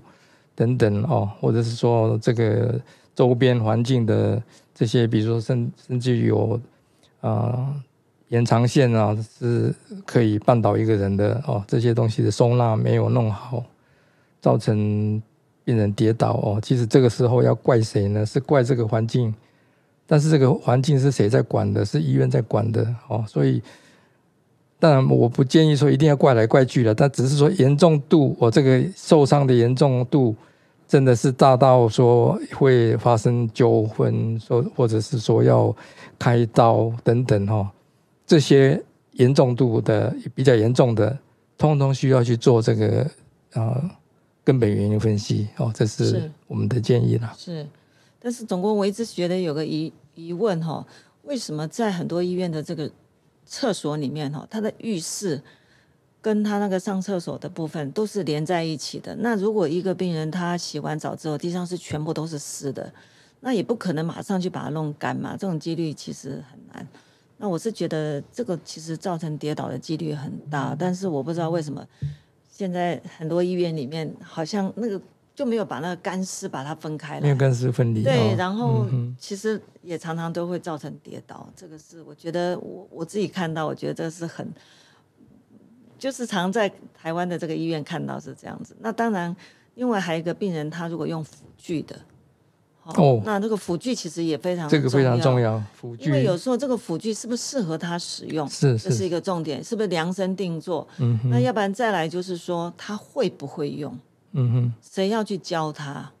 [0.55, 2.79] 等等哦，或者是说这个
[3.15, 4.41] 周边环境的
[4.73, 6.59] 这些，比如说甚甚至于有
[7.21, 7.73] 啊
[8.29, 9.73] 延长线啊，是
[10.05, 13.63] 可以绊倒一个人的哦，这些东西的收纳没有弄好，
[14.41, 15.21] 造成
[15.63, 16.59] 病人跌倒哦。
[16.61, 18.25] 其实这个时候要怪谁呢？
[18.25, 19.33] 是怪这个环境。
[20.05, 21.85] 但是这个环境是谁在管的？
[21.85, 23.63] 是医院在管的哦，所以
[24.83, 30.35] 当然我不建议说一定要怪来怪去的，但只是说严重度，我、这个受伤的严重度
[30.85, 35.73] 真的是大到说会发生纠纷，说或者是说要
[36.19, 37.69] 开刀等等哈、哦，
[38.27, 41.17] 这些严重度的比较严重的，
[41.57, 43.03] 通通需要去做这个
[43.53, 43.91] 啊、呃
[44.43, 47.33] 根本原因分析哦，这是是我们的建议啦。
[47.37, 47.65] 是，
[48.19, 50.85] 但是总共我一直觉得有个疑疑问哈，
[51.21, 52.91] 为什么在很多医院的这个
[53.45, 55.41] 厕所里面哈，它的浴室
[56.21, 59.15] 跟他那个上厕所的部分都是连在一起的？
[59.17, 62.93] 那如果一个病人他洗完澡之后地上是全部都是湿的，
[63.41, 66.87] 那也不可能马上去把它弄干嘛，这种几率其实很难。
[67.37, 71.85] 那我是觉得这个其实造成跌倒的几率很大，但是我不知道为什么
[72.49, 75.01] 现在很多医院里面好像那个
[75.35, 77.21] 就没有把那个干湿把它分开了。
[77.21, 78.03] 没有干湿分离。
[78.03, 78.85] 对，哦然后
[79.17, 84.47] 其实也常常都会造成跌倒，这个是我觉得我我自己看到，我觉得这是很，
[85.97, 88.75] 就是常在台湾的这个医院看到是这样子。
[88.79, 89.35] 那当然，
[89.75, 91.95] 另外还有一个病人，他如果用辅具的，
[92.83, 100.87] 哦那这个辅具其实也非常这个非常重要，辅具因为有时候这个辅具是不是适合他使用，是是，这是一个重点，是不是量身定做？
[100.99, 103.97] 嗯哼，那要不然再来就是说他会不会用？
[104.33, 106.11] 嗯哼，谁要去教他？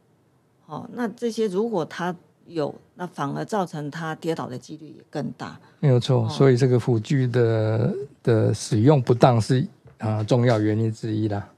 [0.65, 2.15] 哦，那这些如果他
[2.47, 5.59] 有，那反而造成他跌倒的几率也更大。
[5.79, 6.25] 没有错。
[6.25, 11.49] 哦所以这个辅具的的使用不当是啊、重要原因之一啦。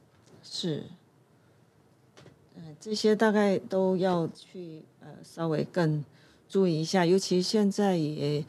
[0.44, 0.84] 是，
[2.56, 6.04] 嗯、这些大概都要去呃稍微更
[6.48, 8.46] 注意一下，尤其现在也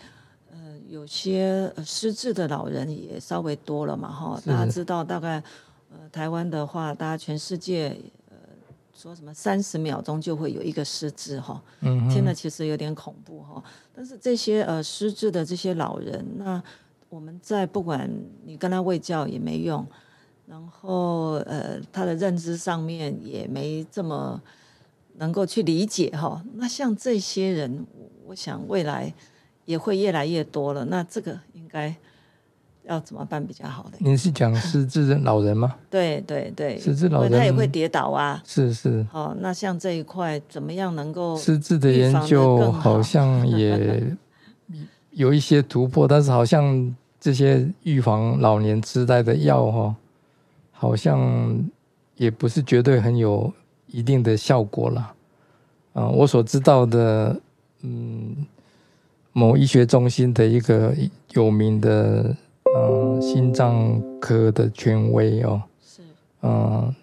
[0.53, 5.43] 呃有些呃失智的老人也稍微多了嘛哈，大家知道大概
[5.99, 7.97] 呃台湾的话，大家全世界
[8.29, 8.37] 呃
[8.95, 13.63] 说什么三十秒钟就会有一个失智哈，嗯，听了其实有点恐怖哈。
[13.95, 16.63] 但是这些呃失智的这些老人，那
[17.09, 18.11] 我们在不管
[18.45, 19.87] 你跟他喂教也没用，
[20.47, 24.41] 然后呃他的认知上面也没这么
[25.15, 26.45] 能够去理解哈。
[26.55, 29.15] 那像这些人，我我想未来
[29.65, 30.85] 也会越来越多了。
[30.87, 31.95] 那这个应该
[32.89, 33.99] 要怎么办比较好的？
[33.99, 35.75] 您是讲失智的老人吗？
[35.91, 38.43] 对对对，失智老人他也会跌倒啊。
[38.47, 44.17] 是是，好，那像这一块怎么样能够失智的研究好好像也
[45.11, 49.97] 有一些突破，但是好像这些预防老年痴呆的药哈、
[50.71, 51.59] 好像
[52.17, 53.53] 也不是绝对很有
[53.89, 55.13] 一定的效果啦。
[55.95, 57.41] 啊、我所知道的，
[57.81, 58.47] 嗯，
[59.33, 60.95] 某医学中心的一个
[61.33, 62.37] 有名的
[62.77, 66.03] 呃心脏科的权威哦，是。
[66.43, 66.95] 嗯，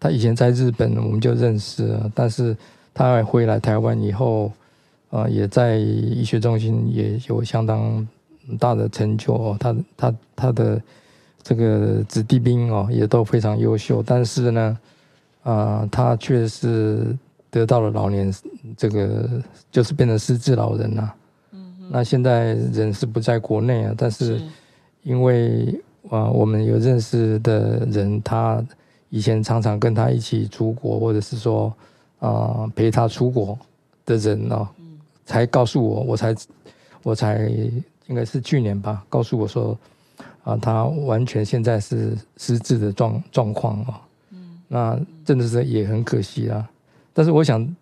[0.00, 2.56] 他以前在日本我们就认识了，但是
[2.92, 4.52] 他回来台湾以后，
[5.10, 8.06] 呃，也在医学中心也有相当
[8.58, 9.56] 大的成就哦。
[9.58, 10.82] 他他他的
[11.42, 14.78] 这个子弟兵哦也都非常优秀，但是呢，
[15.42, 17.16] 啊、他却是
[17.50, 18.32] 得到了老年
[18.76, 19.28] 这个
[19.70, 21.14] 就是变成失智老人了、
[21.90, 24.42] 那现在人是不在国内啊，但是是
[25.02, 25.80] 因为
[26.10, 28.64] 啊，我们有认识的人，他
[29.08, 31.72] 以前常常跟他一起出国，或者是说
[32.18, 33.58] 啊、陪他出国
[34.06, 34.68] 的人哦，
[35.26, 36.34] 才告诉我，我才
[37.02, 37.48] 我才
[38.06, 39.76] 应该是去年吧，告诉我说
[40.44, 43.94] 啊，他完全现在是失智的状状况哦，
[44.68, 46.68] 那真的是也很可惜啦。
[47.12, 47.76] 但是我想，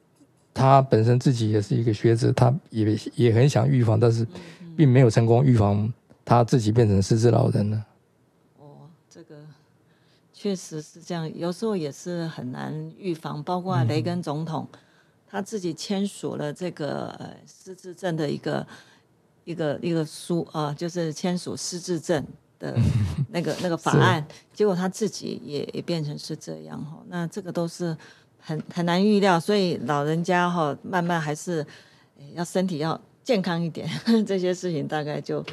[0.54, 4.26] 他本身自己也是一个学者，他也也很想预防，但是
[4.76, 5.92] 并没有成功预防
[6.30, 7.86] 他自己变成失智老人了。
[8.60, 9.34] 哦，这个
[10.32, 13.42] 确实是这样，有时候也是很难预防。
[13.42, 14.68] 包括雷根总统、
[15.26, 18.64] 他自己签署了这个呃失智症的一个
[19.42, 22.24] 一个一个书啊、就是签署失智症
[22.60, 22.78] 的
[23.30, 24.24] 那个那个法案，
[24.54, 27.02] 结果他自己也也变成是这样哈。
[27.08, 27.96] 那这个都是
[28.38, 31.66] 很很难预料，所以老人家哈慢慢还是
[32.16, 33.88] 呃要身体要健康一点，
[34.24, 35.44] 这些事情大概就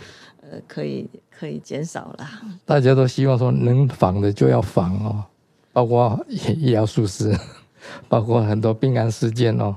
[0.50, 2.28] 呃可以可以减少了。
[2.66, 5.24] 大家都希望说能防的就要防哦，
[5.74, 7.34] 包括医医疗疏失，
[8.08, 9.76] 包括很多病案事件哦。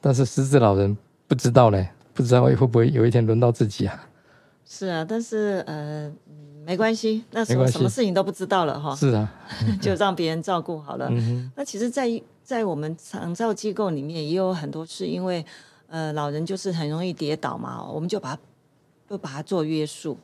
[0.00, 0.96] 但是失智老人
[1.26, 4.06] 不知道嘞，不知道会不会有一天轮到自己啊？
[4.64, 9.32] 是啊，但是呃，嗯没关系，那时候什么事情都不知道了哈，是啊，
[9.80, 11.08] 就让别人照顾好了。
[11.10, 12.10] 嗯那其实在，
[12.42, 15.44] 在我们长照机构里面，也有很多是因为
[15.88, 18.40] 呃老人就是很容易跌倒嘛，我们就把它
[19.08, 20.18] 就把它做约束。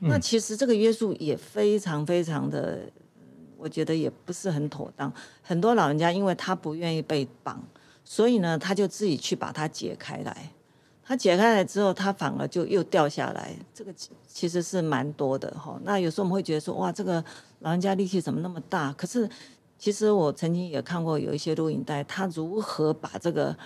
[0.00, 2.78] 嗯那其实这个约束也非常非常的，
[3.16, 3.22] 嗯
[3.56, 5.12] 我觉得也不是很妥当。
[5.42, 7.62] 很多老人家因为他不愿意被绑，
[8.04, 10.50] 所以呢，他就自己去把它解开来。
[11.04, 15.80] 他解开来之后，他反而就又掉下来，这个其其实是蛮多的哈。
[15.82, 17.24] 那有时候我们会觉得说，哇，这个
[17.60, 18.92] 老人家力气怎么那么大？
[18.92, 19.28] 可是
[19.78, 23.56] 其实我曾经也看过有一些录影带，他如何把这个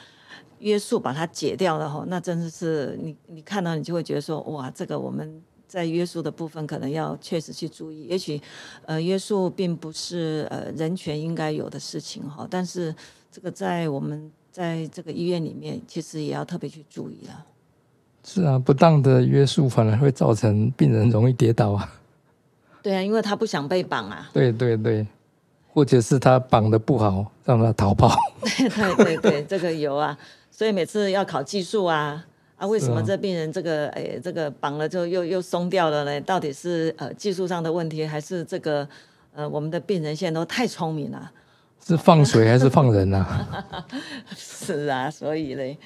[0.62, 8.04] 约束把它解掉了哈，那真的是你你看到你就会觉得说，哇，这个我们在约束的部分可能要确实去注意。
[8.04, 8.40] 也许
[8.86, 12.94] 呃约束并不是呃人权应该有的事情哈，但是
[13.30, 17.46] 这个在我们在这个医院里面，其实也要特别去注意了。
[18.24, 21.92] 是啊，不当的约束反而会造成病人容易跌倒啊。
[22.82, 24.30] 对啊，因为他不想被绑啊。
[24.32, 25.06] 对对对，
[25.72, 28.14] 或者是他绑的不好，让他逃跑。
[28.44, 30.16] 对对对，这个有啊，
[30.52, 32.24] 所以每次要考技术啊
[32.56, 36.20] 啊，为什么这病人这个诶这个绑了就又又松掉了呢？
[36.20, 38.86] 到底是呃技术上的问题，还是这个
[39.34, 41.32] 呃我们的病人现在都太聪明了？
[41.84, 43.74] 是放水还是放人啊？
[44.36, 45.76] 是啊，所以嘞，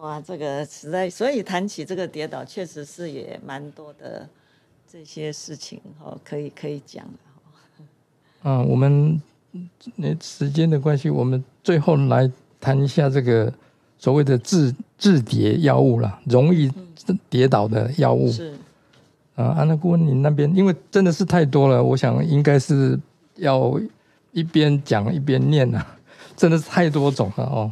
[0.00, 4.28] 哇，这个实在，所以谈起这个跌倒，确实是也蛮多的
[4.90, 7.84] 这些事情哦，可以可以讲的。
[8.42, 9.22] 嗯，我们
[9.94, 12.28] 那时间的关系，我们最后来
[12.60, 13.52] 谈一下这个
[13.98, 16.70] 所谓的治治跌药物啦，容易
[17.28, 18.30] 跌倒的药物。
[18.30, 18.54] 是
[19.34, 22.98] 啊，安娜顾问，你那边因为真的是太多了，我想应该是
[23.34, 23.78] 要
[24.32, 25.86] 一边讲一边念啊，
[26.34, 27.70] 真的是太多种了哦。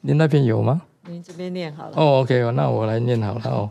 [0.00, 0.82] 您那边有吗？
[1.06, 1.92] 您这边念好了。
[1.96, 3.70] 哦，OK，哦那我来念好了哦。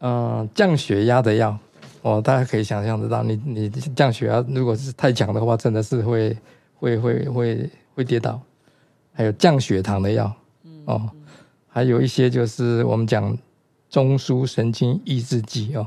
[0.00, 1.56] 嗯、降血压的药
[2.02, 6.36] 哦，大家可以想象得到，你你降血压如果是太强的话，真的是会
[6.78, 8.40] 会会会会跌倒。
[9.16, 10.30] 还有降血糖的药
[10.84, 11.10] 哦，
[11.66, 13.36] 还有一些就是我们讲
[13.88, 15.86] 中枢神经抑制剂哦。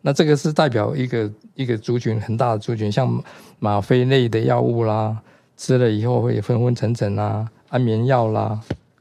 [0.00, 3.22] 那这个是代表一个一个族群很大的族群，像
[3.58, 5.18] 吗啡类的药物啦，
[5.58, 8.58] 吃了以后会昏昏沉沉啦，安眠药啦，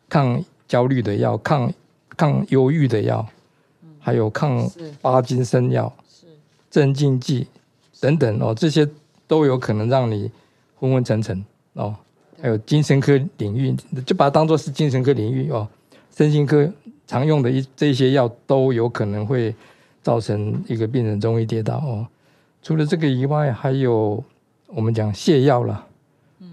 [0.09, 1.71] 抗焦虑的药、抗
[2.17, 3.25] 抗忧郁的药，
[3.97, 4.69] 还有抗
[5.01, 6.27] 巴金森药、是
[6.69, 7.47] 镇静剂
[8.01, 8.85] 等等哦，这些
[9.25, 10.29] 都有可能让你
[10.77, 11.95] 昏昏沉沉哦。
[12.41, 13.75] 还有精神科领域，
[14.05, 15.67] 就把它当做是精神科领域哦。
[16.15, 16.69] 身心科
[17.07, 19.53] 常用的一这些药都有可能会
[20.01, 22.07] 造成一个病人容易跌倒哦。
[22.61, 24.23] 除了这个以外，还有
[24.67, 25.85] 我们讲泻药了。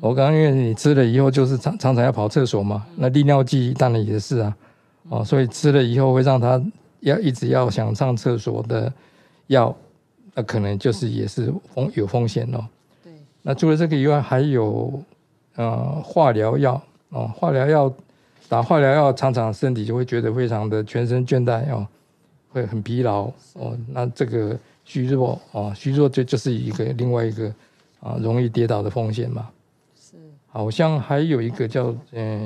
[0.00, 4.56] 我刚刚因为你吃了以后，就是常常常要跑厕所嘛，那利尿剂当然也是啊，
[5.08, 6.62] 哦，所以吃了以后会让他
[7.00, 8.92] 要一直要想上厕所的
[9.46, 9.74] 药，
[10.34, 12.66] 那可能就是也是风有风险哦。
[13.02, 13.12] 对，
[13.42, 15.02] 那除了这个以外，还有
[15.56, 16.80] 呃化疗药
[17.10, 17.92] 哦，化疗药
[18.48, 21.86] 打化疗药，常常身体就会觉得非常的全身倦怠哦，
[22.50, 23.76] 会很疲劳哦。
[23.88, 27.52] 那这个虚弱哦，虚弱就就是一个另外一个
[28.00, 29.48] 啊容易跌倒的风险嘛。
[29.98, 32.38] 是好像还有一个叫呃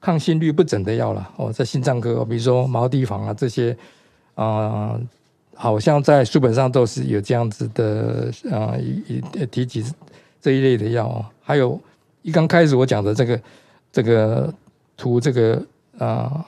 [0.00, 3.76] 抗心律不整的药了，哦，在心脏科，比如说毛地黄啊这些
[4.34, 5.00] 啊、
[5.54, 9.82] 好像在书本上都是有这样子的啊一一提及
[10.46, 11.26] 这一类的药哦。
[11.42, 11.80] 还有
[12.22, 13.40] 一刚开始我讲的这个
[13.90, 14.54] 这个
[14.96, 15.60] 涂这个
[15.98, 16.46] 啊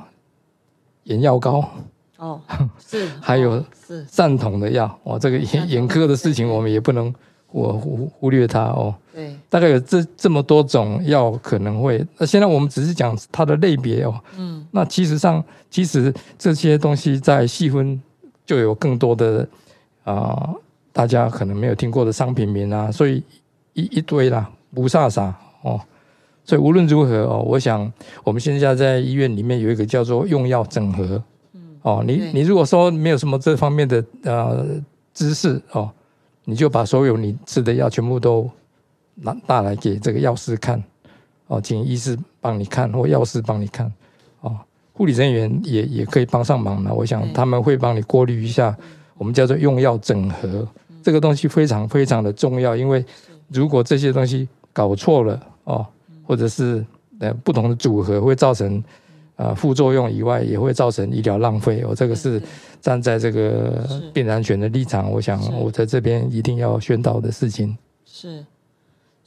[1.02, 1.68] 眼药膏，
[2.16, 2.40] 哦，
[2.78, 7.12] 是，还有哦是散瞳的药哦，这个眼眼科的事情我们也不能
[7.50, 8.94] 我忽忽略它哦。
[9.12, 14.14] 对，大概有这这么多种药可能会，那现在我们只是讲它的类别哦。
[14.36, 18.00] 嗯，那其实上，其实这些东西在细分
[18.46, 19.48] 就有更多的
[20.04, 20.54] 啊、
[20.92, 23.22] 大家可能没有听过的商品名啊，所以
[23.78, 25.80] 一一堆啦，不飒飒哦。
[26.44, 27.92] 所以无论如何哦，我想
[28.24, 31.22] 我们现在在医院里面有一个叫做用药整合，
[31.82, 34.66] 哦，你你如果说没有什么这方面的呃
[35.12, 35.90] 知识哦，
[36.44, 38.50] 你就把所有你吃的药全部都
[39.14, 40.82] 拿带来给这个药师看，
[41.48, 43.92] 哦，请医师帮你看或药师帮你看，
[44.40, 44.56] 哦，
[44.94, 46.94] 护理人员也也可以帮上忙了。
[46.94, 48.74] 我想他们会帮你过滤一下，
[49.18, 50.66] 我们叫做用药整合，
[51.08, 53.02] 这个东西非常非常的重要，因为
[53.48, 55.86] 如果这些东西搞错了哦，
[56.22, 56.84] 或者是
[57.18, 58.76] 呃不同的组合，会造成
[59.36, 61.80] 啊、呃副作用以外，也会造成医疗浪费。
[61.80, 62.42] 哦，这个是
[62.82, 67.74] 站在这个病人安全的立场，我想我在这边一定要宣导的事情。
[68.04, 68.44] 是，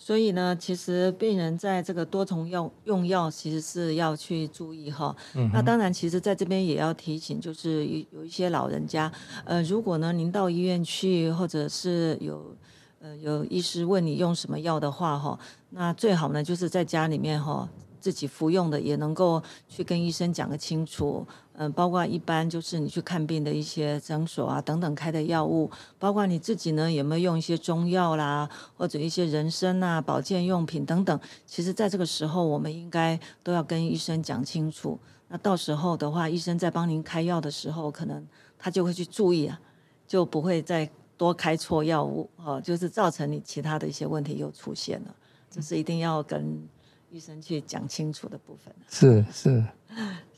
[0.03, 5.15] 所以呢，其实病人在这个多重用用药，其实是要去注意哈。
[5.35, 9.11] 嗯那当然，其实在这边也要提醒，就是有有一些老人家，
[9.45, 12.57] 呃，如果呢您到医院去，或者是有
[12.99, 15.37] 呃有医师问你用什么药的话哈，
[15.69, 17.69] 那最好呢就是在家里面哈。
[18.01, 31.17] 自己服用的也能够去跟医生讲个清楚，嗯、包括一般就是你去看病的一些诊所啊等等开的药物，包括你自己呢有没有用一些中药啦，或者一些人参啊、保健用品等等。
[31.45, 34.99] 其实，在这个时候，我们应该都要跟医生讲清楚。
[35.27, 38.27] 那到时候的话，医生在帮您开药的时候，可能
[38.57, 39.61] 他就会去注意啊，
[40.07, 45.15] 就不会再多开错药物哦，就是造成你其他的一些问题又出现了。
[45.49, 46.67] 这是一定要跟
[47.11, 48.73] 医生去讲清楚的部分。
[48.89, 49.63] 是是，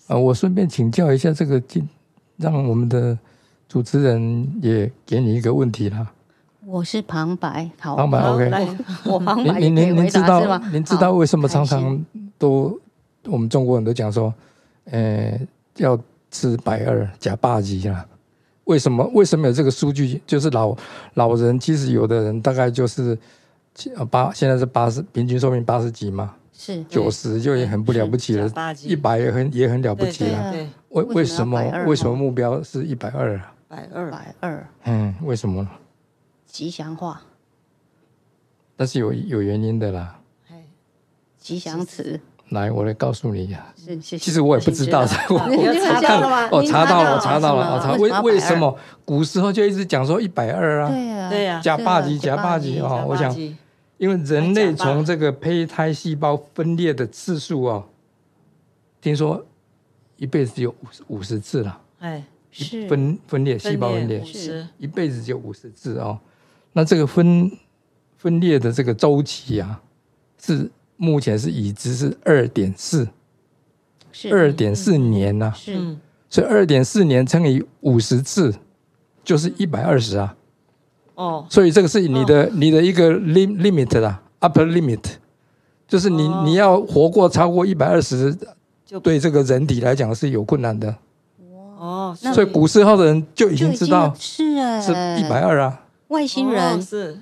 [0.08, 1.88] 啊，我顺便请教一下这个，进
[2.38, 3.16] 让我们的
[3.70, 6.12] 主持人也给你一个问题啦。
[6.66, 8.68] 我是旁白，好，旁白 OK 来，
[9.06, 10.58] 我旁您白您您您知道？
[10.72, 12.04] 您知道为什么常常
[12.40, 12.80] 都
[13.26, 14.34] 我们中国人都讲说，
[14.86, 15.40] 呃，
[15.78, 16.00] 要
[16.32, 18.04] 吃百二加八级啦？
[18.64, 20.20] 为什么为什么有这个数据？
[20.26, 20.76] 就是老
[21.14, 23.16] 老人，其实有的人大概就是
[23.76, 26.34] 七呃八，现在是八十，平均寿命八十几嘛，
[26.64, 26.84] 是。
[26.86, 28.50] 九十就也很不了不起了
[28.84, 30.54] 一百也很也很了不起了。
[30.90, 31.60] 为为什么？
[31.60, 33.54] 么要120为什么目标是一百二啊？
[33.68, 34.12] 百二。
[34.12, 34.68] 百二。
[34.86, 35.68] 嗯，为什么？
[36.46, 37.22] 吉祥话、
[38.76, 40.20] 但是有有原因的啦。
[40.50, 40.64] 哎。
[41.40, 44.18] 吉祥词，来，我来告诉你呀、是是。
[44.18, 45.40] 其实我也不知道，请我
[45.84, 46.50] 查到了吗？
[46.52, 48.78] 哦，查到了，我查到了，我查为为什么？
[49.04, 50.90] 古时候就一直讲说一百二啊？
[50.90, 52.36] 对啊，对呀，假霸级，对啊。
[52.38, 53.36] 假霸级假哦，我想，
[53.98, 57.86] 因为人类从这个胚胎细胞分裂的次数哦，
[59.00, 59.46] 听说
[60.18, 62.88] 一辈子有五十五十次了，哎，是。
[62.88, 64.24] 分分裂细胞分裂。
[64.78, 66.20] 一辈子就五十次哦。
[66.74, 67.52] 那这个分
[68.18, 69.82] 分裂的这个周期啊，
[70.40, 73.08] 是目前是已知是二点四，
[74.12, 74.34] 是。
[74.34, 75.76] 二点四年呐、是。
[75.78, 78.54] 嗯，所以二点四年乘以五十次
[79.24, 80.36] 就是一百二十啊，
[81.16, 85.04] 哦，所以这个是你的、你的一个 lim limit 啦，upper limit，
[85.88, 86.44] 就是你、哦。
[86.46, 88.36] 你要活过超过一百二十，
[88.86, 90.96] 就对这个人体来讲是有困难的，
[91.78, 97.18] 哦，所以古时候的人就已经经知道是哎，是一百二啊，外星哦人，是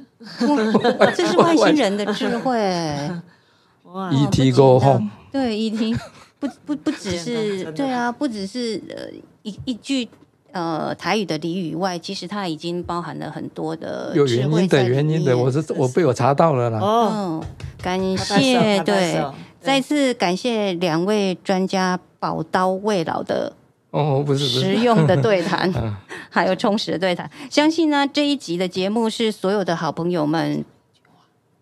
[1.16, 2.60] 这是外星人的智慧。
[3.92, 6.00] 哇，，ET Go Home 对，ET
[6.40, 9.12] 不不不只是 对啊，不只是呃
[9.44, 10.08] 一一句
[10.52, 16.80] 呃台语的俚语以外，其实它已经包含了很多的有原因的原因的，我是是我被我查到了啦。
[16.80, 17.44] 哦，嗯，
[17.82, 19.24] 感谢对，
[19.62, 23.54] 再次感谢两位专家宝刀未老的
[23.92, 25.96] 哦，不是不是，实用的对谈 嗯，
[26.30, 27.30] 还有充实的对谈。
[27.50, 30.64] 相信呢，这一集的节目是所有的好朋友们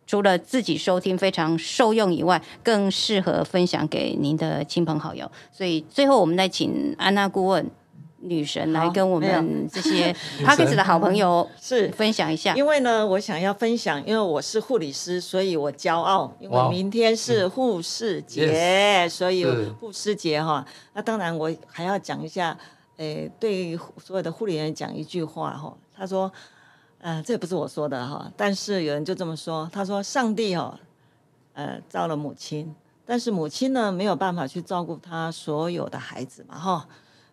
[0.06, 5.30] 除了自己收听非常受用以外，更适合分享给您的亲朋好友。
[5.52, 7.70] 所以最后，我们再请安娜顾问
[8.22, 11.89] 女神来跟我们这些 p a c k e s 的好朋友是。
[11.91, 12.55] 分享一下。
[12.55, 19.70] 因为呢，我想要分享，因为我是护理师，所以我骄傲，因为明天是护士节，所以是。
[19.80, 20.65] 护士节哈。
[20.93, 22.57] 那当然，我还要讲一下，
[22.97, 25.76] 诶，对所有的护理人讲一句话哈。
[25.95, 26.32] 他说，
[26.99, 30.78] 呃，这也不是我说的哈，但是有人就这么说，他说，上帝哦，
[31.53, 32.74] 呃，造了母亲，
[33.05, 36.88] 但是母亲呢没有办法去照顾她所有的孩子嘛哈，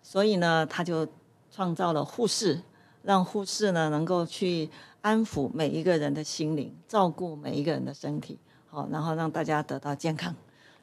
[0.09, 1.05] 所以呢，他就
[1.51, 2.63] 创造了护士，
[3.03, 8.39] 让护士呢能够去安抚每一个人的心灵，照顾每一个人的身体，
[8.69, 10.33] 好，然后让大家得到健康。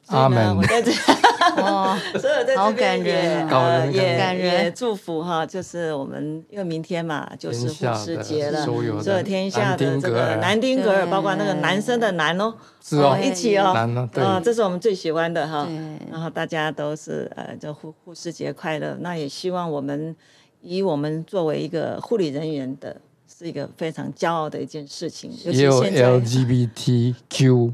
[0.08, 0.92] 阿门我在这，
[1.62, 3.06] 哦， 所以我在好这边感人。
[3.06, 3.80] 也哦感人。
[3.80, 4.64] 呃也感人。
[4.64, 11.06] 也祝福哈，就是我们因为明天嘛就是护士的节了，所有所有天下的这个南丁格尔。
[11.06, 12.52] 包括那个男生的男哦，
[12.82, 13.12] 是哦。
[13.14, 13.72] 哦，一起哦，
[14.16, 15.66] 啊，这是我们最喜欢的哈。
[16.10, 18.96] 然后大家都是呃，就护护士节快乐。
[19.00, 20.14] 那也希望我们
[20.60, 25.30] 以我们作为一个护理人员的，是一个非常骄傲的一件事情。
[25.44, 27.72] 也有 LGBTQ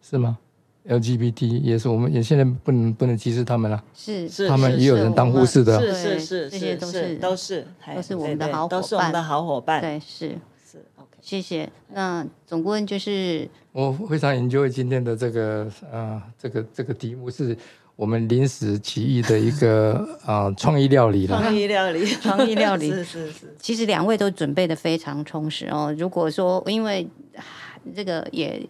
[0.00, 0.38] 是吗
[0.88, 3.82] ？LGBT 也是，我们也现在不能不能歧视他们了。
[3.94, 9.80] 是是他们也有人当护士的是对是是，这些都是是都是哎都是我们的好伙都是我们的好伙伴。
[9.80, 10.30] 对是，
[10.70, 11.08] 是 OK。
[11.20, 11.70] 谢谢。
[11.92, 17.56] 那总顾问就是我非常 enjoy 今天的这个啊这个这个题目是
[17.94, 21.38] 我们临时起意的一个 啊创意料理了。
[21.38, 25.94] 创意料理，创意料理 是是是，其实两位都准备的非常充实哦。
[25.96, 27.06] 如果说因为
[27.36, 27.44] 啊
[27.94, 28.60] 这个也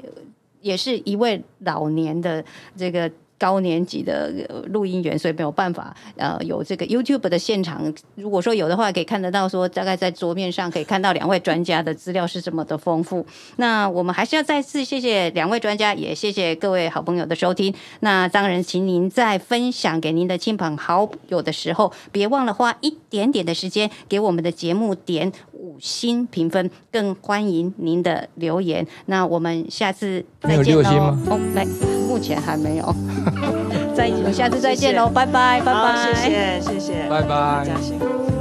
[0.63, 2.43] 也是一位老年的
[2.77, 3.11] 这个。
[3.39, 4.31] 高年级的
[4.69, 7.93] 录音员，所以没有办法呃有这个 YouTube 的现场。
[8.15, 13.27] 如果说有的话，可以看得到说大概在桌面上可以看到两位专家的资料是这么的丰富。
[13.57, 17.75] 那我们还是要再次谢谢两位专家，也谢谢各位好朋友的收听。
[17.99, 25.33] 那当然，请您在分享给您的亲朋好友的时候，别忘了花一点点的时间给我们的节目点
[25.63, 28.85] 五星评分，更欢迎您的留言。
[29.07, 31.23] 那我们下次再见没有六星喽吗。
[31.31, 31.65] 哦，没，
[32.09, 32.95] 目前还没有。
[33.95, 36.15] 再下次再见喽，拜拜，拜，拜。
[36.15, 38.32] 谢谢谢谢，拜拜嘉欣。